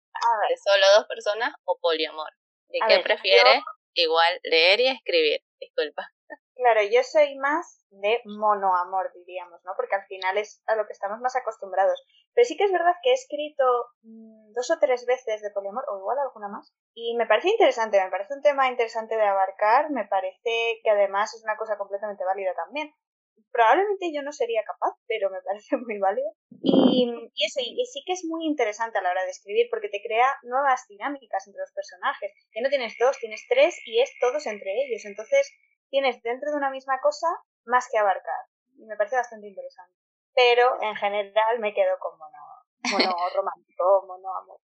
de 0.49 0.57
solo 0.59 0.85
dos 0.97 1.07
personas 1.07 1.55
o 1.65 1.79
poliamor. 1.81 2.31
¿De 2.69 2.81
qué 2.87 3.01
prefieres? 3.01 3.63
Igual 3.95 4.41
leer 4.43 4.81
y 4.81 4.89
escribir. 4.89 5.41
Disculpa. 5.59 6.11
Claro, 6.55 6.83
yo 6.83 7.03
soy 7.03 7.37
más 7.37 7.85
de 7.91 8.21
monoamor, 8.25 9.13
diríamos, 9.15 9.61
¿no? 9.65 9.73
Porque 9.77 9.97
al 9.97 10.07
final 10.07 10.39
es 10.39 10.63
a 10.67 10.77
lo 10.77 10.87
que 10.87 10.93
estamos 10.93 11.19
más 11.21 11.35
acostumbrados. 11.35 12.05
Pero 12.33 12.45
sí 12.45 12.57
que 12.57 12.65
es 12.65 12.73
verdad 12.73 12.95
que 13.03 13.11
he 13.11 13.15
escrito 13.15 13.65
mm, 14.03 14.53
dos 14.53 14.71
o 14.71 14.79
tres 14.79 15.05
veces 15.07 15.43
de 15.43 15.51
poliamor, 15.51 15.85
o 15.89 15.99
igual 15.99 16.19
alguna 16.19 16.49
más, 16.49 16.73
y 16.95 17.17
me 17.17 17.27
parece 17.27 17.51
interesante, 17.51 18.03
me 18.03 18.11
parece 18.11 18.35
un 18.35 18.43
tema 18.43 18.69
interesante 18.69 19.17
de 19.17 19.23
abarcar, 19.23 19.91
me 19.91 20.07
parece 20.07 20.81
que 20.83 20.91
además 20.91 21.35
es 21.35 21.43
una 21.43 21.57
cosa 21.57 21.77
completamente 21.77 22.25
válida 22.25 22.55
también. 22.55 22.95
Probablemente 23.51 24.13
yo 24.13 24.23
no 24.23 24.33
sería 24.33 24.63
capaz, 24.65 24.95
pero 25.07 25.31
me 25.31 25.43
parece 25.47 25.77
muy 25.77 25.99
válido. 25.99 26.31
Y, 26.63 27.11
y 27.35 27.45
eso, 27.45 27.61
y, 27.61 27.85
sí 27.87 28.03
que 28.07 28.13
es 28.13 28.25
muy 28.25 28.47
interesante 28.47 28.99
a 28.99 29.03
la 29.03 29.11
hora 29.11 29.25
de 29.25 29.31
escribir, 29.31 29.67
porque 29.71 29.89
te 29.89 30.03
crea 30.03 30.35
nuevas 30.45 30.87
dinámicas 30.89 31.47
entre 31.47 31.61
los 31.61 31.73
personajes. 31.73 32.33
Que 32.53 32.63
no 32.63 32.69
tienes 32.69 32.95
dos, 32.99 33.19
tienes 33.19 33.45
tres 33.49 33.77
y 33.87 34.01
es 34.01 34.11
todos 34.21 34.47
entre 34.47 34.71
ellos. 34.71 35.05
Entonces, 35.05 35.51
tienes 35.95 36.21
dentro 36.25 36.51
de 36.51 36.57
una 36.57 36.71
misma 36.71 36.99
cosa 37.01 37.29
más 37.67 37.87
que 37.89 37.99
abarcar. 37.99 38.51
Y 38.77 38.85
me 38.85 38.97
parece 38.97 39.15
bastante 39.15 39.47
interesante. 39.47 39.95
Pero 40.35 40.83
en 40.83 40.97
general 40.97 41.61
me 41.61 41.73
quedo 41.73 41.97
con 42.01 42.19
mono, 42.19 42.43
mono 42.91 43.15
romántico, 43.37 44.05
mono 44.05 44.37
amor. 44.37 44.59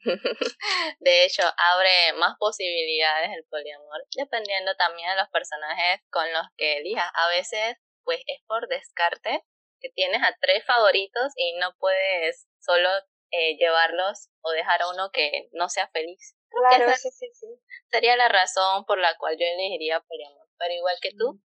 De 1.00 1.24
hecho, 1.24 1.42
abre 1.42 2.14
más 2.16 2.36
posibilidades 2.38 3.36
el 3.36 3.44
poliamor, 3.50 4.00
dependiendo 4.16 4.74
también 4.76 5.10
de 5.10 5.16
los 5.16 5.28
personajes 5.28 6.00
con 6.08 6.24
los 6.32 6.46
que 6.56 6.78
elijas. 6.78 7.10
A 7.12 7.28
veces, 7.28 7.76
pues 8.02 8.20
es 8.26 8.40
por 8.46 8.66
descarte 8.68 9.44
que 9.78 9.90
tienes 9.90 10.22
a 10.22 10.34
tres 10.40 10.64
favoritos 10.64 11.34
y 11.36 11.58
no 11.58 11.76
puedes 11.78 12.48
solo 12.60 12.88
eh, 13.30 13.58
llevarlos 13.58 14.30
o 14.40 14.52
dejar 14.52 14.80
a 14.80 14.88
uno 14.88 15.10
que 15.12 15.50
no 15.52 15.68
sea 15.68 15.88
feliz. 15.88 16.34
Claro, 16.48 16.90
sí, 16.96 17.10
sí, 17.10 17.28
sí. 17.34 17.46
Sería 17.90 18.16
la 18.16 18.28
razón 18.28 18.86
por 18.86 18.98
la 18.98 19.14
cual 19.18 19.36
yo 19.38 19.44
elegiría 19.44 20.00
poliamor. 20.00 20.41
Pero 20.62 20.74
igual 20.74 20.96
que 21.02 21.10
tú, 21.18 21.40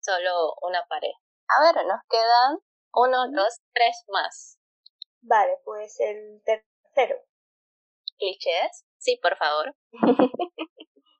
solo 0.00 0.54
una 0.62 0.86
pareja. 0.88 1.18
A 1.48 1.60
ver, 1.60 1.84
nos 1.84 2.00
quedan 2.08 2.58
uno, 2.94 3.30
dos, 3.30 3.60
tres 3.74 4.04
más. 4.08 4.58
Vale, 5.20 5.58
pues 5.66 6.00
el 6.00 6.42
tercero. 6.44 7.20
¿Clichés? 8.16 8.86
Sí, 8.96 9.18
por 9.20 9.36
favor. 9.36 9.76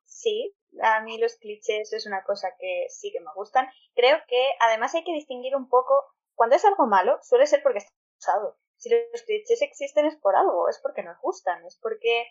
sí, 0.05 0.55
a 0.83 1.03
mí 1.03 1.19
los 1.19 1.37
clichés 1.37 1.93
es 1.93 2.07
una 2.07 2.25
cosa 2.25 2.49
que 2.59 2.87
sí 2.89 3.13
que 3.13 3.21
me 3.21 3.33
gustan. 3.35 3.69
Creo 3.95 4.17
que 4.27 4.51
además 4.61 4.95
hay 4.95 5.05
que 5.05 5.13
distinguir 5.13 5.55
un 5.55 5.69
poco, 5.69 6.03
cuando 6.35 6.57
es 6.57 6.65
algo 6.65 6.87
malo, 6.87 7.19
suele 7.21 7.47
ser 7.47 7.63
porque 7.63 7.81
está 7.81 7.93
usado. 8.19 8.57
Si 8.79 8.89
los 8.89 9.23
clichés 9.23 9.61
existen 9.61 10.07
es 10.07 10.17
por 10.17 10.35
algo, 10.35 10.71
es 10.71 10.81
porque 10.81 11.03
nos 11.03 11.21
gustan, 11.21 11.63
es 11.67 11.79
porque 11.79 12.27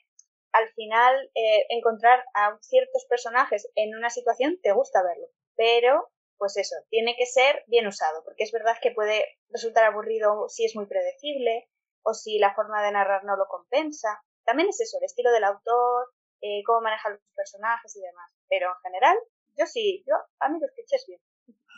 al 0.54 0.70
final 0.74 1.32
eh, 1.36 1.66
encontrar 1.70 2.24
a 2.34 2.58
ciertos 2.62 3.06
personajes 3.10 3.70
en 3.76 3.96
una 3.96 4.10
situación 4.10 4.60
te 4.62 4.72
gusta 4.72 5.04
verlo. 5.04 5.28
Pero 5.56 6.10
pues 6.38 6.58
eso, 6.58 6.76
tiene 6.90 7.16
que 7.18 7.26
ser 7.26 7.64
bien 7.68 7.88
usado, 7.88 8.24
porque 8.26 8.44
es 8.44 8.52
verdad 8.52 8.78
que 8.82 8.92
puede 8.92 9.26
resultar 9.50 9.86
aburrido 9.86 10.50
si 10.50 10.66
es 10.66 10.76
muy 10.76 10.88
predecible 10.88 11.70
o 12.04 12.14
si 12.14 12.38
la 12.38 12.54
forma 12.54 12.84
de 12.84 12.92
narrar 12.92 13.24
no 13.24 13.38
lo 13.38 13.46
compensa. 13.48 14.22
También 14.44 14.70
es 14.70 14.82
eso, 14.82 14.98
el 15.00 15.06
estilo 15.06 15.32
del 15.32 15.46
autor, 15.46 16.12
eh, 16.42 16.62
cómo 16.66 16.82
maneja 16.82 17.10
los 17.10 17.22
personajes 17.36 17.96
y 17.96 18.02
demás. 18.02 18.30
Pero 18.50 18.68
en 18.68 18.82
general, 18.84 19.18
yo 19.58 19.66
sí, 19.66 20.04
yo 20.06 20.16
a 20.40 20.50
mí 20.50 20.60
los 20.60 20.72
clichés 20.72 21.06
bien. 21.08 21.22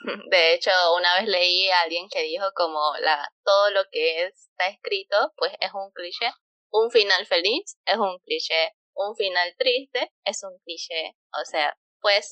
De 0.31 0.53
hecho, 0.53 0.71
una 0.97 1.19
vez 1.19 1.27
leí 1.27 1.69
a 1.69 1.81
alguien 1.81 2.09
que 2.09 2.23
dijo 2.23 2.45
como 2.55 2.79
la 3.01 3.31
todo 3.43 3.69
lo 3.71 3.83
que 3.91 4.25
está 4.25 4.67
escrito, 4.67 5.31
pues 5.37 5.53
es 5.59 5.71
un 5.73 5.91
cliché. 5.91 6.31
Un 6.75 6.91
final 6.91 7.25
feliz 7.25 7.77
es 7.85 7.97
un 7.97 8.19
cliché. 8.19 8.75
Un 8.95 9.15
final 9.15 9.55
triste 9.57 10.11
es 10.25 10.43
un 10.43 10.57
cliché. 10.59 11.15
O 11.41 11.45
sea, 11.45 11.77
pues 12.01 12.29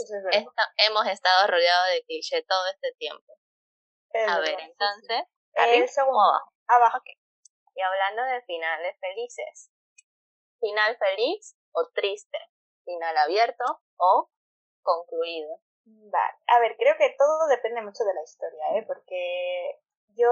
hemos 0.77 1.07
estado 1.07 1.47
rodeados 1.47 1.93
de 1.93 2.03
cliché 2.03 2.43
todo 2.43 2.67
este 2.73 2.91
tiempo. 2.97 3.33
a 4.27 4.39
ver, 4.39 4.59
entonces, 4.59 5.23
el 5.53 5.87
segundo, 5.87 6.41
abajo. 6.67 6.99
Y 7.75 7.81
hablando 7.81 8.23
de 8.23 8.41
finales 8.43 8.97
felices, 8.99 9.71
final 10.59 10.97
feliz 10.97 11.55
o 11.71 11.89
triste, 11.93 12.37
final 12.83 13.17
abierto 13.17 13.63
o 13.95 14.29
concluido. 14.81 15.61
Vale, 15.85 16.37
a 16.47 16.59
ver, 16.59 16.75
creo 16.77 16.95
que 16.97 17.15
todo 17.17 17.47
depende 17.47 17.81
mucho 17.81 18.03
de 18.03 18.13
la 18.13 18.23
historia, 18.23 18.77
¿eh? 18.77 18.83
Porque 18.85 19.79
yo, 20.09 20.29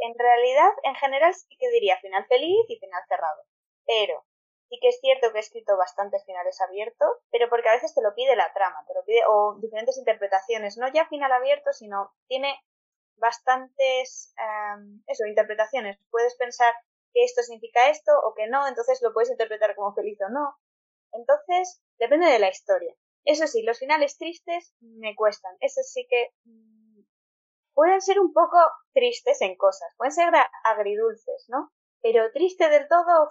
en 0.00 0.18
realidad, 0.18 0.70
en 0.84 0.94
general 0.96 1.34
sí 1.34 1.56
que 1.58 1.70
diría 1.70 1.98
final 1.98 2.26
feliz 2.26 2.66
y 2.68 2.78
final 2.78 3.02
cerrado. 3.08 3.42
Pero 3.86 4.24
Sí 4.70 4.78
que 4.80 4.88
es 4.88 5.00
cierto 5.00 5.32
que 5.32 5.38
he 5.38 5.40
escrito 5.40 5.76
bastantes 5.76 6.24
finales 6.24 6.60
abiertos, 6.60 7.10
pero 7.32 7.48
porque 7.48 7.68
a 7.68 7.72
veces 7.72 7.92
te 7.92 8.02
lo 8.02 8.14
pide 8.14 8.36
la 8.36 8.52
trama, 8.52 8.84
te 8.86 8.94
lo 8.94 9.04
pide, 9.04 9.22
o 9.28 9.56
diferentes 9.60 9.98
interpretaciones, 9.98 10.78
no 10.78 10.86
ya 10.92 11.08
final 11.08 11.32
abierto, 11.32 11.72
sino 11.72 12.12
tiene 12.28 12.54
bastantes, 13.16 14.32
em, 14.38 15.02
eso, 15.08 15.26
interpretaciones. 15.26 15.98
Puedes 16.12 16.36
pensar 16.36 16.72
que 17.12 17.24
esto 17.24 17.42
significa 17.42 17.90
esto 17.90 18.12
o 18.24 18.32
que 18.34 18.46
no, 18.46 18.68
entonces 18.68 19.02
lo 19.02 19.12
puedes 19.12 19.30
interpretar 19.30 19.74
como 19.74 19.92
feliz 19.92 20.20
o 20.20 20.28
no. 20.28 20.56
Entonces, 21.12 21.82
depende 21.98 22.28
de 22.28 22.38
la 22.38 22.48
historia. 22.48 22.94
Eso 23.24 23.48
sí, 23.48 23.62
los 23.62 23.80
finales 23.80 24.18
tristes 24.18 24.72
me 24.80 25.16
cuestan. 25.16 25.56
Eso 25.58 25.82
sí 25.82 26.06
que 26.08 26.30
mm, 26.44 26.69
pueden 27.80 28.02
ser 28.02 28.20
un 28.20 28.30
poco 28.34 28.58
tristes 28.92 29.40
en 29.40 29.56
cosas, 29.56 29.88
pueden 29.96 30.12
ser 30.12 30.28
agridulces, 30.64 31.46
¿no? 31.48 31.72
Pero 32.02 32.30
triste 32.30 32.68
del 32.68 32.86
todo, 32.86 33.30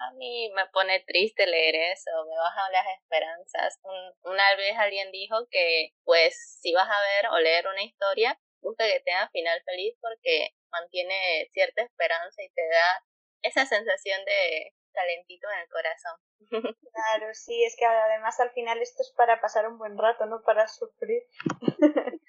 a 0.00 0.10
mí 0.14 0.50
me 0.56 0.66
pone 0.72 1.04
triste 1.06 1.46
leer 1.46 1.92
eso, 1.92 2.10
me 2.28 2.36
bajan 2.36 2.72
las 2.72 2.86
esperanzas. 3.00 3.78
una 4.24 4.56
vez 4.56 4.76
alguien 4.76 5.12
dijo 5.12 5.46
que, 5.52 5.90
pues, 6.02 6.58
si 6.60 6.72
vas 6.74 6.88
a 6.88 7.00
ver 7.00 7.30
o 7.30 7.38
leer 7.38 7.68
una 7.68 7.84
historia, 7.84 8.36
busca 8.60 8.84
que 8.86 9.02
tenga 9.04 9.28
final 9.28 9.62
feliz 9.64 9.94
porque 10.00 10.50
mantiene 10.72 11.48
cierta 11.52 11.82
esperanza 11.82 12.42
y 12.42 12.50
te 12.50 12.62
da 12.68 13.04
esa 13.42 13.66
sensación 13.66 14.24
de 14.24 14.74
calentito 14.92 15.46
en 15.52 15.60
el 15.60 15.68
corazón. 15.68 16.20
Claro, 16.98 17.32
sí, 17.32 17.62
es 17.62 17.76
que 17.78 17.84
además 17.84 18.40
al 18.40 18.50
final 18.50 18.82
esto 18.82 19.04
es 19.04 19.12
para 19.16 19.40
pasar 19.40 19.68
un 19.68 19.78
buen 19.78 19.96
rato, 19.96 20.26
no 20.26 20.42
para 20.42 20.66
sufrir. 20.66 21.22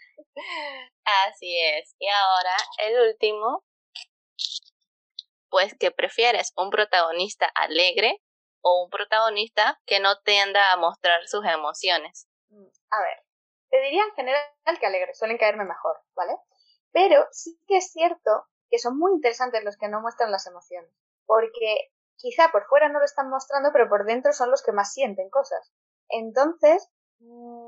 Así 1.27 1.59
es. 1.59 1.95
Y 1.99 2.07
ahora 2.07 2.55
el 2.77 3.09
último 3.09 3.63
pues 5.49 5.75
que 5.79 5.91
prefieres 5.91 6.53
un 6.55 6.69
protagonista 6.69 7.47
alegre 7.55 8.21
o 8.61 8.83
un 8.83 8.89
protagonista 8.89 9.79
que 9.85 9.99
no 9.99 10.19
tienda 10.19 10.71
a 10.71 10.77
mostrar 10.77 11.27
sus 11.27 11.45
emociones. 11.45 12.27
Mm, 12.49 12.67
a 12.91 13.01
ver, 13.01 13.23
te 13.69 13.81
diría 13.81 14.03
en 14.03 14.11
general 14.11 14.43
que 14.79 14.85
alegre, 14.85 15.13
suelen 15.13 15.37
caerme 15.37 15.65
mejor, 15.65 15.97
¿vale? 16.15 16.35
Pero 16.91 17.27
sí 17.31 17.59
que 17.67 17.77
es 17.77 17.91
cierto 17.91 18.47
que 18.69 18.79
son 18.79 18.97
muy 18.97 19.13
interesantes 19.13 19.63
los 19.63 19.77
que 19.77 19.87
no 19.87 20.01
muestran 20.01 20.31
las 20.31 20.45
emociones, 20.45 20.91
porque 21.25 21.91
quizá 22.15 22.51
por 22.51 22.65
fuera 22.67 22.89
no 22.89 22.99
lo 22.99 23.05
están 23.05 23.29
mostrando, 23.29 23.71
pero 23.71 23.89
por 23.89 24.05
dentro 24.05 24.33
son 24.33 24.51
los 24.51 24.61
que 24.61 24.71
más 24.71 24.93
sienten 24.93 25.29
cosas. 25.29 25.71
Entonces, 26.09 26.89
mm, 27.19 27.58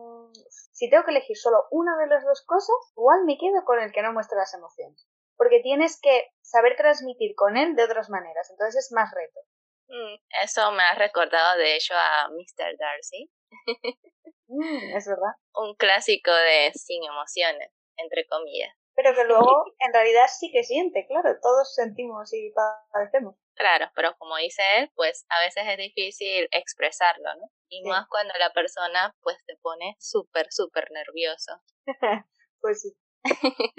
si 0.81 0.89
tengo 0.89 1.05
que 1.05 1.11
elegir 1.11 1.37
solo 1.37 1.67
una 1.69 1.95
de 1.97 2.07
las 2.07 2.25
dos 2.25 2.43
cosas, 2.45 2.75
igual 2.97 3.25
me 3.25 3.37
quedo 3.37 3.63
con 3.65 3.79
el 3.79 3.91
que 3.91 4.01
no 4.01 4.13
muestra 4.13 4.39
las 4.39 4.53
emociones 4.55 5.07
porque 5.41 5.59
tienes 5.63 5.99
que 5.99 6.29
saber 6.43 6.75
transmitir 6.77 7.33
con 7.33 7.57
él 7.57 7.75
de 7.75 7.83
otras 7.83 8.11
maneras, 8.11 8.47
entonces 8.51 8.85
es 8.85 8.91
más 8.91 9.09
reto. 9.11 9.39
Mm, 9.87 10.15
eso 10.43 10.71
me 10.71 10.83
ha 10.83 10.93
recordado 10.93 11.57
de 11.57 11.75
hecho 11.75 11.95
a 11.95 12.29
Mr. 12.29 12.77
Darcy. 12.77 13.31
Mm, 14.53 14.97
es 14.97 15.07
verdad. 15.07 15.31
Un 15.55 15.75
clásico 15.75 16.29
de 16.29 16.73
sin 16.73 17.01
emociones, 17.05 17.71
entre 17.95 18.27
comillas. 18.27 18.75
pero 18.93 19.15
que 19.15 19.23
luego 19.23 19.63
en 19.79 19.93
realidad 19.93 20.27
sí 20.27 20.51
que 20.51 20.65
siente, 20.65 21.07
claro, 21.07 21.39
todos 21.41 21.73
sentimos 21.73 22.33
y 22.33 22.51
padecemos. 22.91 23.37
Claro, 23.55 23.91
pero 23.95 24.15
como 24.17 24.37
dice 24.37 24.61
él, 24.77 24.91
pues 24.95 25.25
a 25.29 25.39
veces 25.41 25.63
es 25.67 25.77
difícil 25.77 26.47
expresarlo, 26.51 27.35
¿no? 27.35 27.51
Y 27.69 27.83
más 27.83 28.07
cuando 28.09 28.33
la 28.39 28.51
persona 28.53 29.15
pues 29.21 29.37
te 29.45 29.55
pone 29.61 29.95
súper, 29.99 30.47
súper 30.51 30.89
nervioso. 30.91 31.53
pues 32.61 32.81
sí. 32.81 32.93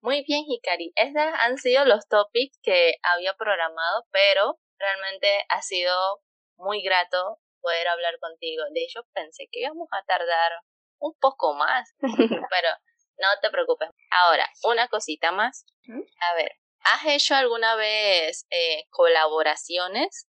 Muy 0.00 0.24
bien, 0.26 0.44
Hikari. 0.48 0.92
Estos 0.96 1.22
han 1.38 1.58
sido 1.58 1.84
los 1.84 2.08
topics 2.08 2.58
que 2.62 2.94
había 3.02 3.34
programado, 3.34 4.06
pero 4.10 4.58
realmente 4.78 5.28
ha 5.48 5.62
sido 5.62 5.94
muy 6.56 6.82
grato 6.82 7.38
poder 7.60 7.88
hablar 7.88 8.18
contigo. 8.18 8.64
De 8.72 8.82
hecho, 8.82 9.02
pensé 9.12 9.48
que 9.50 9.60
íbamos 9.60 9.88
a 9.92 10.04
tardar 10.04 10.52
un 10.98 11.14
poco 11.20 11.54
más, 11.54 11.94
pero 12.50 12.68
no 13.18 13.28
te 13.40 13.50
preocupes. 13.50 13.90
Ahora, 14.10 14.48
una 14.64 14.88
cosita 14.88 15.30
más. 15.32 15.66
A 16.20 16.34
ver, 16.34 16.52
¿has 16.84 17.06
hecho 17.06 17.34
alguna 17.34 17.76
vez 17.76 18.46
eh, 18.50 18.84
colaboraciones 18.90 20.28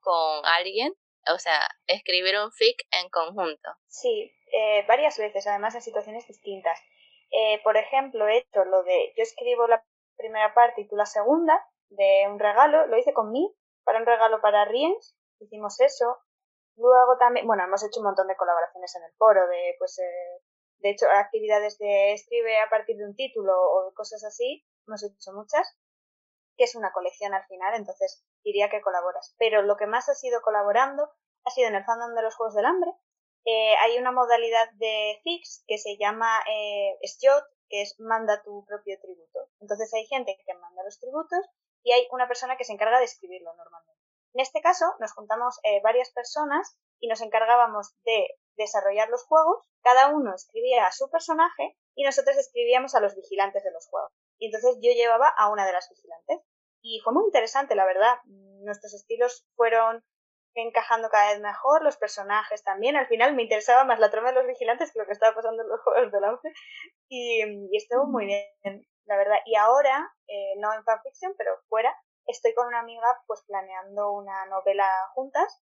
con 0.00 0.44
alguien? 0.44 0.92
O 1.32 1.38
sea, 1.38 1.60
escribir 1.86 2.38
un 2.38 2.50
fic 2.52 2.76
en 2.90 3.08
conjunto. 3.10 3.70
Sí, 3.86 4.32
eh, 4.52 4.84
varias 4.86 5.18
veces, 5.18 5.46
además 5.46 5.74
en 5.74 5.82
situaciones 5.82 6.26
distintas. 6.26 6.80
Eh, 7.30 7.60
por 7.62 7.76
ejemplo, 7.76 8.26
he 8.26 8.38
hecho 8.38 8.64
lo 8.64 8.82
de 8.84 9.12
yo 9.16 9.22
escribo 9.22 9.66
la 9.66 9.84
primera 10.16 10.54
parte 10.54 10.80
y 10.80 10.88
tú 10.88 10.96
la 10.96 11.06
segunda 11.06 11.62
de 11.90 12.26
un 12.28 12.38
regalo, 12.38 12.86
lo 12.86 12.96
hice 12.96 13.12
con 13.12 13.30
mí, 13.30 13.54
para 13.84 13.98
un 13.98 14.06
regalo 14.06 14.40
para 14.40 14.64
Riens, 14.64 15.16
hicimos 15.40 15.80
eso. 15.80 16.18
Luego 16.76 17.18
también, 17.18 17.46
bueno, 17.46 17.64
hemos 17.64 17.82
hecho 17.84 18.00
un 18.00 18.06
montón 18.06 18.28
de 18.28 18.36
colaboraciones 18.36 18.94
en 18.96 19.02
el 19.04 19.12
foro, 19.16 19.46
de 19.48 19.74
pues, 19.78 19.98
eh, 19.98 20.42
de 20.78 20.90
hecho, 20.90 21.06
actividades 21.10 21.78
de 21.78 22.12
escribe 22.12 22.60
a 22.60 22.68
partir 22.68 22.96
de 22.96 23.04
un 23.04 23.16
título 23.16 23.52
o 23.52 23.92
cosas 23.94 24.22
así, 24.24 24.64
hemos 24.88 25.02
hecho 25.04 25.32
muchas, 25.32 25.76
que 26.56 26.64
es 26.64 26.74
una 26.74 26.92
colección 26.92 27.34
al 27.34 27.46
final, 27.46 27.74
entonces 27.74 28.24
diría 28.42 28.68
que 28.68 28.80
colaboras. 28.80 29.34
Pero 29.38 29.62
lo 29.62 29.76
que 29.76 29.86
más 29.86 30.08
ha 30.08 30.14
sido 30.14 30.42
colaborando 30.42 31.10
ha 31.44 31.50
sido 31.50 31.68
en 31.68 31.76
el 31.76 31.84
fandom 31.84 32.14
de 32.14 32.22
los 32.22 32.34
Juegos 32.34 32.54
del 32.54 32.66
Hambre, 32.66 32.92
eh, 33.44 33.74
hay 33.80 33.96
una 33.98 34.12
modalidad 34.12 34.70
de 34.74 35.20
Fix 35.22 35.64
que 35.66 35.78
se 35.78 35.96
llama 35.96 36.28
eh, 36.50 36.98
que 37.70 37.82
es 37.82 37.98
manda 37.98 38.42
tu 38.42 38.64
propio 38.66 38.98
tributo. 39.00 39.48
Entonces 39.60 39.92
hay 39.94 40.06
gente 40.06 40.36
que 40.44 40.54
manda 40.54 40.82
los 40.84 40.98
tributos 40.98 41.46
y 41.82 41.92
hay 41.92 42.06
una 42.10 42.28
persona 42.28 42.56
que 42.56 42.64
se 42.64 42.72
encarga 42.72 42.98
de 42.98 43.04
escribirlo 43.04 43.54
normalmente. 43.54 44.02
En 44.34 44.40
este 44.40 44.60
caso 44.60 44.84
nos 45.00 45.12
juntamos 45.12 45.60
eh, 45.62 45.80
varias 45.82 46.10
personas 46.10 46.76
y 47.00 47.08
nos 47.08 47.20
encargábamos 47.20 47.94
de 48.04 48.28
desarrollar 48.56 49.08
los 49.08 49.24
juegos, 49.24 49.66
cada 49.82 50.08
uno 50.08 50.34
escribía 50.34 50.86
a 50.86 50.92
su 50.92 51.08
personaje 51.08 51.76
y 51.94 52.04
nosotros 52.04 52.36
escribíamos 52.36 52.94
a 52.94 53.00
los 53.00 53.14
vigilantes 53.14 53.64
de 53.64 53.72
los 53.72 53.86
juegos. 53.86 54.12
Y 54.38 54.46
entonces 54.46 54.76
yo 54.80 54.90
llevaba 54.92 55.28
a 55.28 55.50
una 55.50 55.66
de 55.66 55.72
las 55.72 55.88
vigilantes. 55.88 56.40
Y 56.80 57.00
fue 57.00 57.12
muy 57.12 57.24
interesante, 57.24 57.74
la 57.74 57.84
verdad. 57.84 58.18
Nuestros 58.24 58.94
estilos 58.94 59.46
fueron 59.56 60.04
encajando 60.54 61.08
cada 61.10 61.32
vez 61.32 61.40
mejor, 61.40 61.82
los 61.82 61.96
personajes 61.96 62.62
también. 62.64 62.96
Al 62.96 63.06
final 63.06 63.34
me 63.34 63.42
interesaba 63.42 63.84
más 63.84 63.98
la 63.98 64.10
trama 64.10 64.28
de 64.28 64.36
los 64.36 64.46
vigilantes 64.46 64.92
que 64.92 64.98
lo 64.98 65.06
que 65.06 65.12
estaba 65.12 65.34
pasando 65.34 65.62
en 65.62 65.68
los 65.68 65.80
juegos 65.82 66.12
de 66.12 66.20
lance 66.20 66.52
y, 67.08 67.42
y 67.70 67.76
estuvo 67.76 68.06
muy 68.06 68.26
bien, 68.26 68.86
la 69.04 69.16
verdad. 69.16 69.38
Y 69.44 69.56
ahora, 69.56 70.10
eh, 70.26 70.54
no 70.58 70.72
en 70.72 70.84
fanfiction, 70.84 71.34
pero 71.36 71.52
fuera, 71.68 71.94
estoy 72.26 72.54
con 72.54 72.66
una 72.66 72.80
amiga 72.80 73.06
pues 73.26 73.42
planeando 73.46 74.12
una 74.12 74.46
novela 74.46 74.88
juntas 75.14 75.62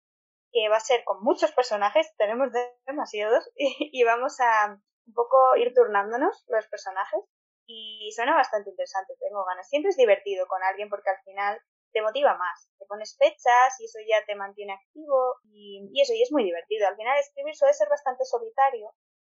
que 0.53 0.69
va 0.69 0.77
a 0.77 0.81
ser 0.81 1.05
con 1.05 1.23
muchos 1.23 1.53
personajes, 1.53 2.15
tenemos 2.17 2.49
demasiados 2.87 3.51
y, 3.57 3.91
y 3.93 4.05
vamos 4.05 4.41
a 4.41 4.79
un 5.07 5.15
poco 5.15 5.57
ir 5.57 5.73
turnándonos 5.75 6.45
los 6.49 6.67
personajes 6.69 7.21
y 7.69 8.11
suena 8.17 8.35
bastante 8.35 8.71
interesante, 8.71 9.15
tengo 9.21 9.45
ganas. 9.45 9.69
Siempre 9.69 9.91
es 9.91 9.97
divertido 9.97 10.47
con 10.49 10.63
alguien 10.63 10.89
porque 10.89 11.11
al 11.11 11.21
final 11.23 11.61
te 11.93 12.01
motiva 12.01 12.35
más. 12.35 12.71
Te 12.79 12.87
pones 12.87 13.17
fechas 13.19 13.79
y 13.79 13.85
eso 13.85 13.99
ya 14.09 14.25
te 14.25 14.35
mantiene 14.35 14.73
activo 14.73 15.37
y, 15.53 16.01
eso, 16.01 16.15
y 16.15 16.23
es 16.23 16.33
muy 16.33 16.45
divertido. 16.45 16.89
Al 16.89 16.97
final 16.97 17.19
escribir 17.19 17.55
suele 17.55 17.75
ser 17.75 17.89
bastante 17.91 18.25
solitario, 18.25 18.95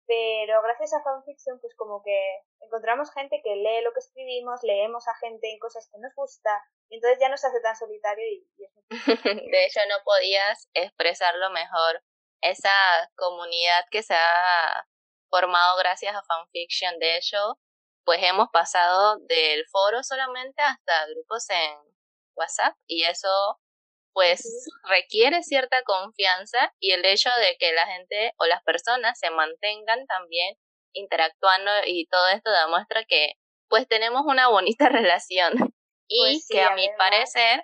pero 0.05 0.61
gracias 0.61 0.93
a 0.93 1.01
fanfiction 1.01 1.59
pues 1.59 1.75
como 1.75 2.03
que 2.03 2.41
encontramos 2.61 3.11
gente 3.13 3.41
que 3.43 3.55
lee 3.55 3.81
lo 3.83 3.93
que 3.93 3.99
escribimos, 3.99 4.61
leemos 4.61 5.07
a 5.07 5.15
gente 5.15 5.51
en 5.51 5.57
cosas 5.57 5.89
que 5.91 5.99
nos 5.99 6.13
gusta 6.13 6.51
y 6.89 6.95
entonces 6.95 7.19
ya 7.19 7.29
no 7.29 7.37
se 7.37 7.47
hace 7.47 7.61
tan 7.61 7.75
solitario 7.75 8.25
y, 8.27 8.47
es 8.59 8.71
De 9.51 9.65
hecho 9.65 9.79
no 9.89 10.03
podías 10.03 10.69
expresarlo 10.73 11.49
mejor. 11.49 12.01
Esa 12.41 12.71
comunidad 13.15 13.85
que 13.91 14.01
se 14.01 14.13
ha 14.13 14.87
formado 15.29 15.77
gracias 15.77 16.15
a 16.15 16.23
fanfiction, 16.23 16.97
de 16.99 17.17
hecho, 17.17 17.59
pues 18.09 18.23
hemos 18.23 18.47
pasado 18.51 19.19
del 19.27 19.67
foro 19.67 20.01
solamente 20.01 20.63
hasta 20.63 21.05
grupos 21.13 21.47
en 21.51 21.77
WhatsApp 22.35 22.73
y 22.87 23.03
eso 23.03 23.29
pues 24.13 24.41
requiere 24.89 25.43
cierta 25.43 25.83
confianza 25.83 26.73
y 26.79 26.93
el 26.93 27.05
hecho 27.05 27.29
de 27.39 27.55
que 27.59 27.71
la 27.71 27.85
gente 27.85 28.33
o 28.39 28.47
las 28.47 28.63
personas 28.63 29.19
se 29.19 29.29
mantengan 29.29 30.07
también 30.07 30.55
interactuando 30.93 31.69
y 31.85 32.07
todo 32.07 32.29
esto 32.29 32.49
demuestra 32.49 33.05
que 33.05 33.33
pues 33.67 33.87
tenemos 33.87 34.23
una 34.25 34.47
bonita 34.47 34.89
relación. 34.89 35.53
Y 36.07 36.19
pues 36.19 36.47
que 36.49 36.63
a 36.63 36.71
mi 36.71 36.89
parecer 36.97 37.63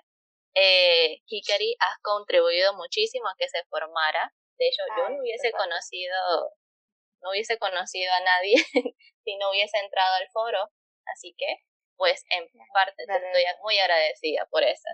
eh, 0.54 1.22
Hikari 1.26 1.74
has 1.80 1.98
contribuido 2.02 2.72
muchísimo 2.74 3.26
a 3.26 3.34
que 3.36 3.48
se 3.48 3.64
formara. 3.68 4.32
De 4.58 4.68
hecho, 4.68 4.82
yo 4.96 5.08
no 5.08 5.20
hubiese 5.20 5.50
conocido, 5.50 6.14
no 7.26 7.32
hubiese 7.32 7.58
conocido 7.58 8.12
a 8.14 8.20
nadie 8.20 8.54
si 9.24 9.36
no 9.36 9.50
hubiese 9.50 9.78
entrado 9.78 10.14
al 10.14 10.30
foro, 10.30 10.70
así 11.12 11.34
que 11.36 11.66
pues 11.96 12.24
en 12.30 12.46
parte 12.72 13.04
te 13.04 13.12
estoy 13.12 13.44
muy 13.62 13.78
agradecida 13.78 14.46
por 14.50 14.62
eso. 14.62 14.88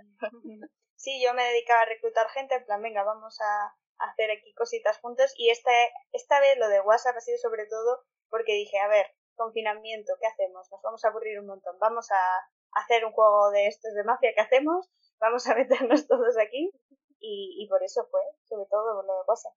Sí, 0.97 1.21
yo 1.23 1.35
me 1.35 1.45
dedicaba 1.45 1.83
a 1.83 1.87
reclutar 1.87 2.31
gente, 2.31 2.55
en 2.55 2.65
plan, 2.65 2.81
venga, 2.81 3.03
vamos 3.03 3.37
a 3.41 3.75
hacer 3.99 4.31
aquí 4.31 4.55
cositas 4.55 4.99
juntos 5.01 5.35
y 5.37 5.51
esta, 5.51 5.71
esta 6.13 6.41
vez 6.41 6.57
lo 6.59 6.69
de 6.69 6.81
WhatsApp 6.81 7.17
ha 7.17 7.21
sido 7.21 7.39
sobre 7.39 7.67
todo 7.67 8.05
porque 8.31 8.55
dije, 8.55 8.79
a 8.79 8.89
ver, 8.89 9.07
confinamiento, 9.35 10.15
¿qué 10.21 10.27
hacemos? 10.29 10.71
Nos 10.71 10.81
vamos 10.81 11.05
a 11.05 11.09
aburrir 11.09 11.39
un 11.41 11.49
montón, 11.49 11.77
vamos 11.81 12.11
a 12.11 12.49
hacer 12.73 13.05
un 13.05 13.13
juego 13.13 13.51
de 13.51 13.67
estos 13.67 13.93
de 13.95 14.05
mafia, 14.05 14.33
¿qué 14.35 14.41
hacemos? 14.41 14.89
Vamos 15.21 15.47
a 15.49 15.55
meternos 15.57 16.07
todos 16.07 16.39
aquí 16.39 16.71
y, 17.19 17.63
y 17.63 17.69
por 17.69 17.83
eso 17.83 18.07
fue, 18.11 18.23
sobre 18.49 18.67
todo 18.71 18.97
por 18.97 19.05
lo 19.05 19.15
de 19.19 19.25
WhatsApp. 19.27 19.53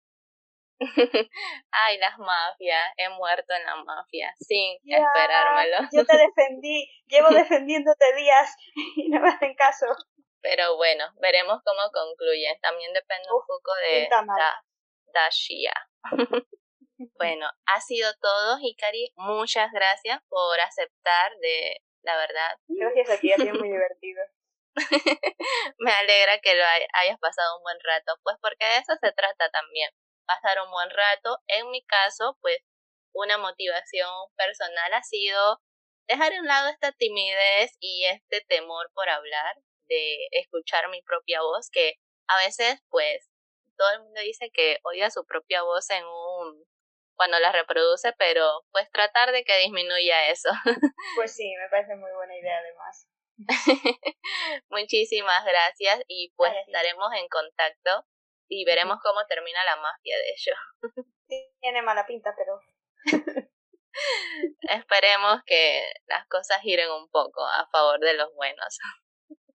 Ay, 1.72 1.98
las 2.00 2.18
mafias, 2.18 2.94
he 2.98 3.10
muerto 3.10 3.54
en 3.54 3.66
la 3.66 3.76
mafia, 3.84 4.34
sin 4.40 4.78
esperármelo. 4.84 5.78
Yo 5.92 6.06
te 6.06 6.18
defendí, 6.18 6.90
llevo 7.08 7.30
defendiéndote 7.32 8.14
días 8.16 8.56
y 8.96 9.10
no 9.10 9.22
me 9.22 9.30
hacen 9.30 9.56
caso. 9.56 9.86
Pero 10.42 10.76
bueno, 10.78 11.06
veremos 11.22 11.62
cómo 11.64 11.82
concluye. 11.92 12.60
También 12.62 12.94
depende 12.94 13.28
un 13.32 13.42
poco 13.48 13.72
de 13.88 14.08
Dashia. 15.12 15.74
bueno, 17.18 17.50
ha 17.66 17.82
sido 17.82 18.12
todo, 18.22 18.58
Hikari. 18.62 19.12
Muchas 19.16 19.72
gracias 19.72 20.20
por 20.30 20.60
aceptar 20.60 21.32
de 21.42 21.82
la 22.04 22.18
verdad. 22.18 22.58
Gracias 22.68 23.10
a 23.10 23.20
ti, 23.20 23.32
ha 23.32 23.38
sido 23.38 23.56
muy 23.56 23.70
divertido. 23.70 24.22
Me 25.80 25.92
alegra 25.92 26.38
que 26.40 26.54
lo 26.54 26.64
hayas 26.94 27.18
pasado 27.20 27.58
un 27.58 27.64
buen 27.64 27.78
rato, 27.82 28.20
pues 28.22 28.38
porque 28.40 28.66
de 28.66 28.78
eso 28.78 28.94
se 29.02 29.12
trata 29.14 29.50
también 29.50 29.90
pasar 30.26 30.58
un 30.64 30.72
buen 30.72 30.90
rato. 30.90 31.40
En 31.48 31.70
mi 31.72 31.84
caso, 31.86 32.38
pues 32.42 32.60
una 33.14 33.38
motivación 33.38 34.10
personal 34.36 34.94
ha 34.94 35.04
sido 35.04 35.62
dejar 36.08 36.34
a 36.34 36.40
un 36.40 36.46
lado 36.46 36.70
esta 36.70 36.92
timidez 36.92 37.76
y 37.80 38.06
este 38.06 38.42
temor 38.48 38.92
por 38.94 39.10
hablar, 39.10 39.56
de 39.88 40.28
escuchar 40.32 40.90
mi 40.90 41.02
propia 41.02 41.42
voz, 41.42 41.70
que 41.72 41.96
a 42.28 42.38
veces 42.46 42.82
pues 42.90 43.30
todo 43.78 43.92
el 43.94 44.02
mundo 44.02 44.22
dice 44.22 44.50
que 44.52 44.80
oiga 44.84 45.10
su 45.12 45.26
propia 45.26 45.64
voz 45.64 45.90
en 45.90 46.04
un 46.06 46.66
cuando 47.16 47.40
la 47.40 47.52
reproduce, 47.52 48.12
pero 48.18 48.66
pues 48.72 48.90
tratar 48.92 49.32
de 49.32 49.44
que 49.46 49.58
disminuya 49.60 50.30
eso. 50.30 50.50
Pues 51.16 51.34
sí, 51.34 51.54
me 51.56 51.70
parece 51.70 51.96
muy 51.96 52.12
buena 52.12 52.36
idea 52.36 52.58
además. 52.58 53.08
Muchísimas 54.70 55.46
gracias 55.46 56.04
y 56.08 56.34
pues 56.36 56.52
estaremos 56.68 57.10
en 57.14 57.28
contacto 57.30 58.06
y 58.48 58.66
veremos 58.66 59.00
cómo 59.02 59.26
termina 59.28 59.64
la 59.66 59.76
magia 59.78 60.18
de 60.18 60.30
ello. 60.30 60.56
Tiene 61.62 61.82
mala 61.82 62.06
pinta, 62.06 62.34
pero 62.38 62.60
esperemos 64.70 65.42
que 65.46 65.84
las 66.08 66.28
cosas 66.28 66.62
giren 66.62 66.90
un 66.92 67.10
poco 67.10 67.46
a 67.46 67.68
favor 67.72 68.00
de 68.00 68.14
los 68.14 68.34
buenos. 68.36 68.78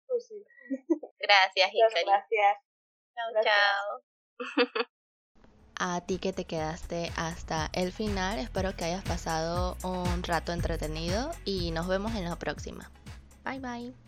Pues 0.06 0.28
sí. 0.28 0.44
Gracias, 1.18 1.70
Hikari. 1.72 2.04
Gracias. 2.04 2.56
Chao, 3.14 3.42
chao. 3.42 4.86
A 5.78 6.00
ti 6.06 6.18
que 6.18 6.32
te 6.32 6.46
quedaste 6.46 7.12
hasta 7.16 7.68
el 7.74 7.92
final, 7.92 8.38
espero 8.38 8.74
que 8.74 8.86
hayas 8.86 9.04
pasado 9.04 9.76
un 9.84 10.22
rato 10.22 10.52
entretenido 10.52 11.30
y 11.44 11.70
nos 11.70 11.86
vemos 11.86 12.14
en 12.14 12.24
la 12.24 12.36
próxima. 12.36 12.90
Bye 13.44 13.60
bye. 13.60 14.05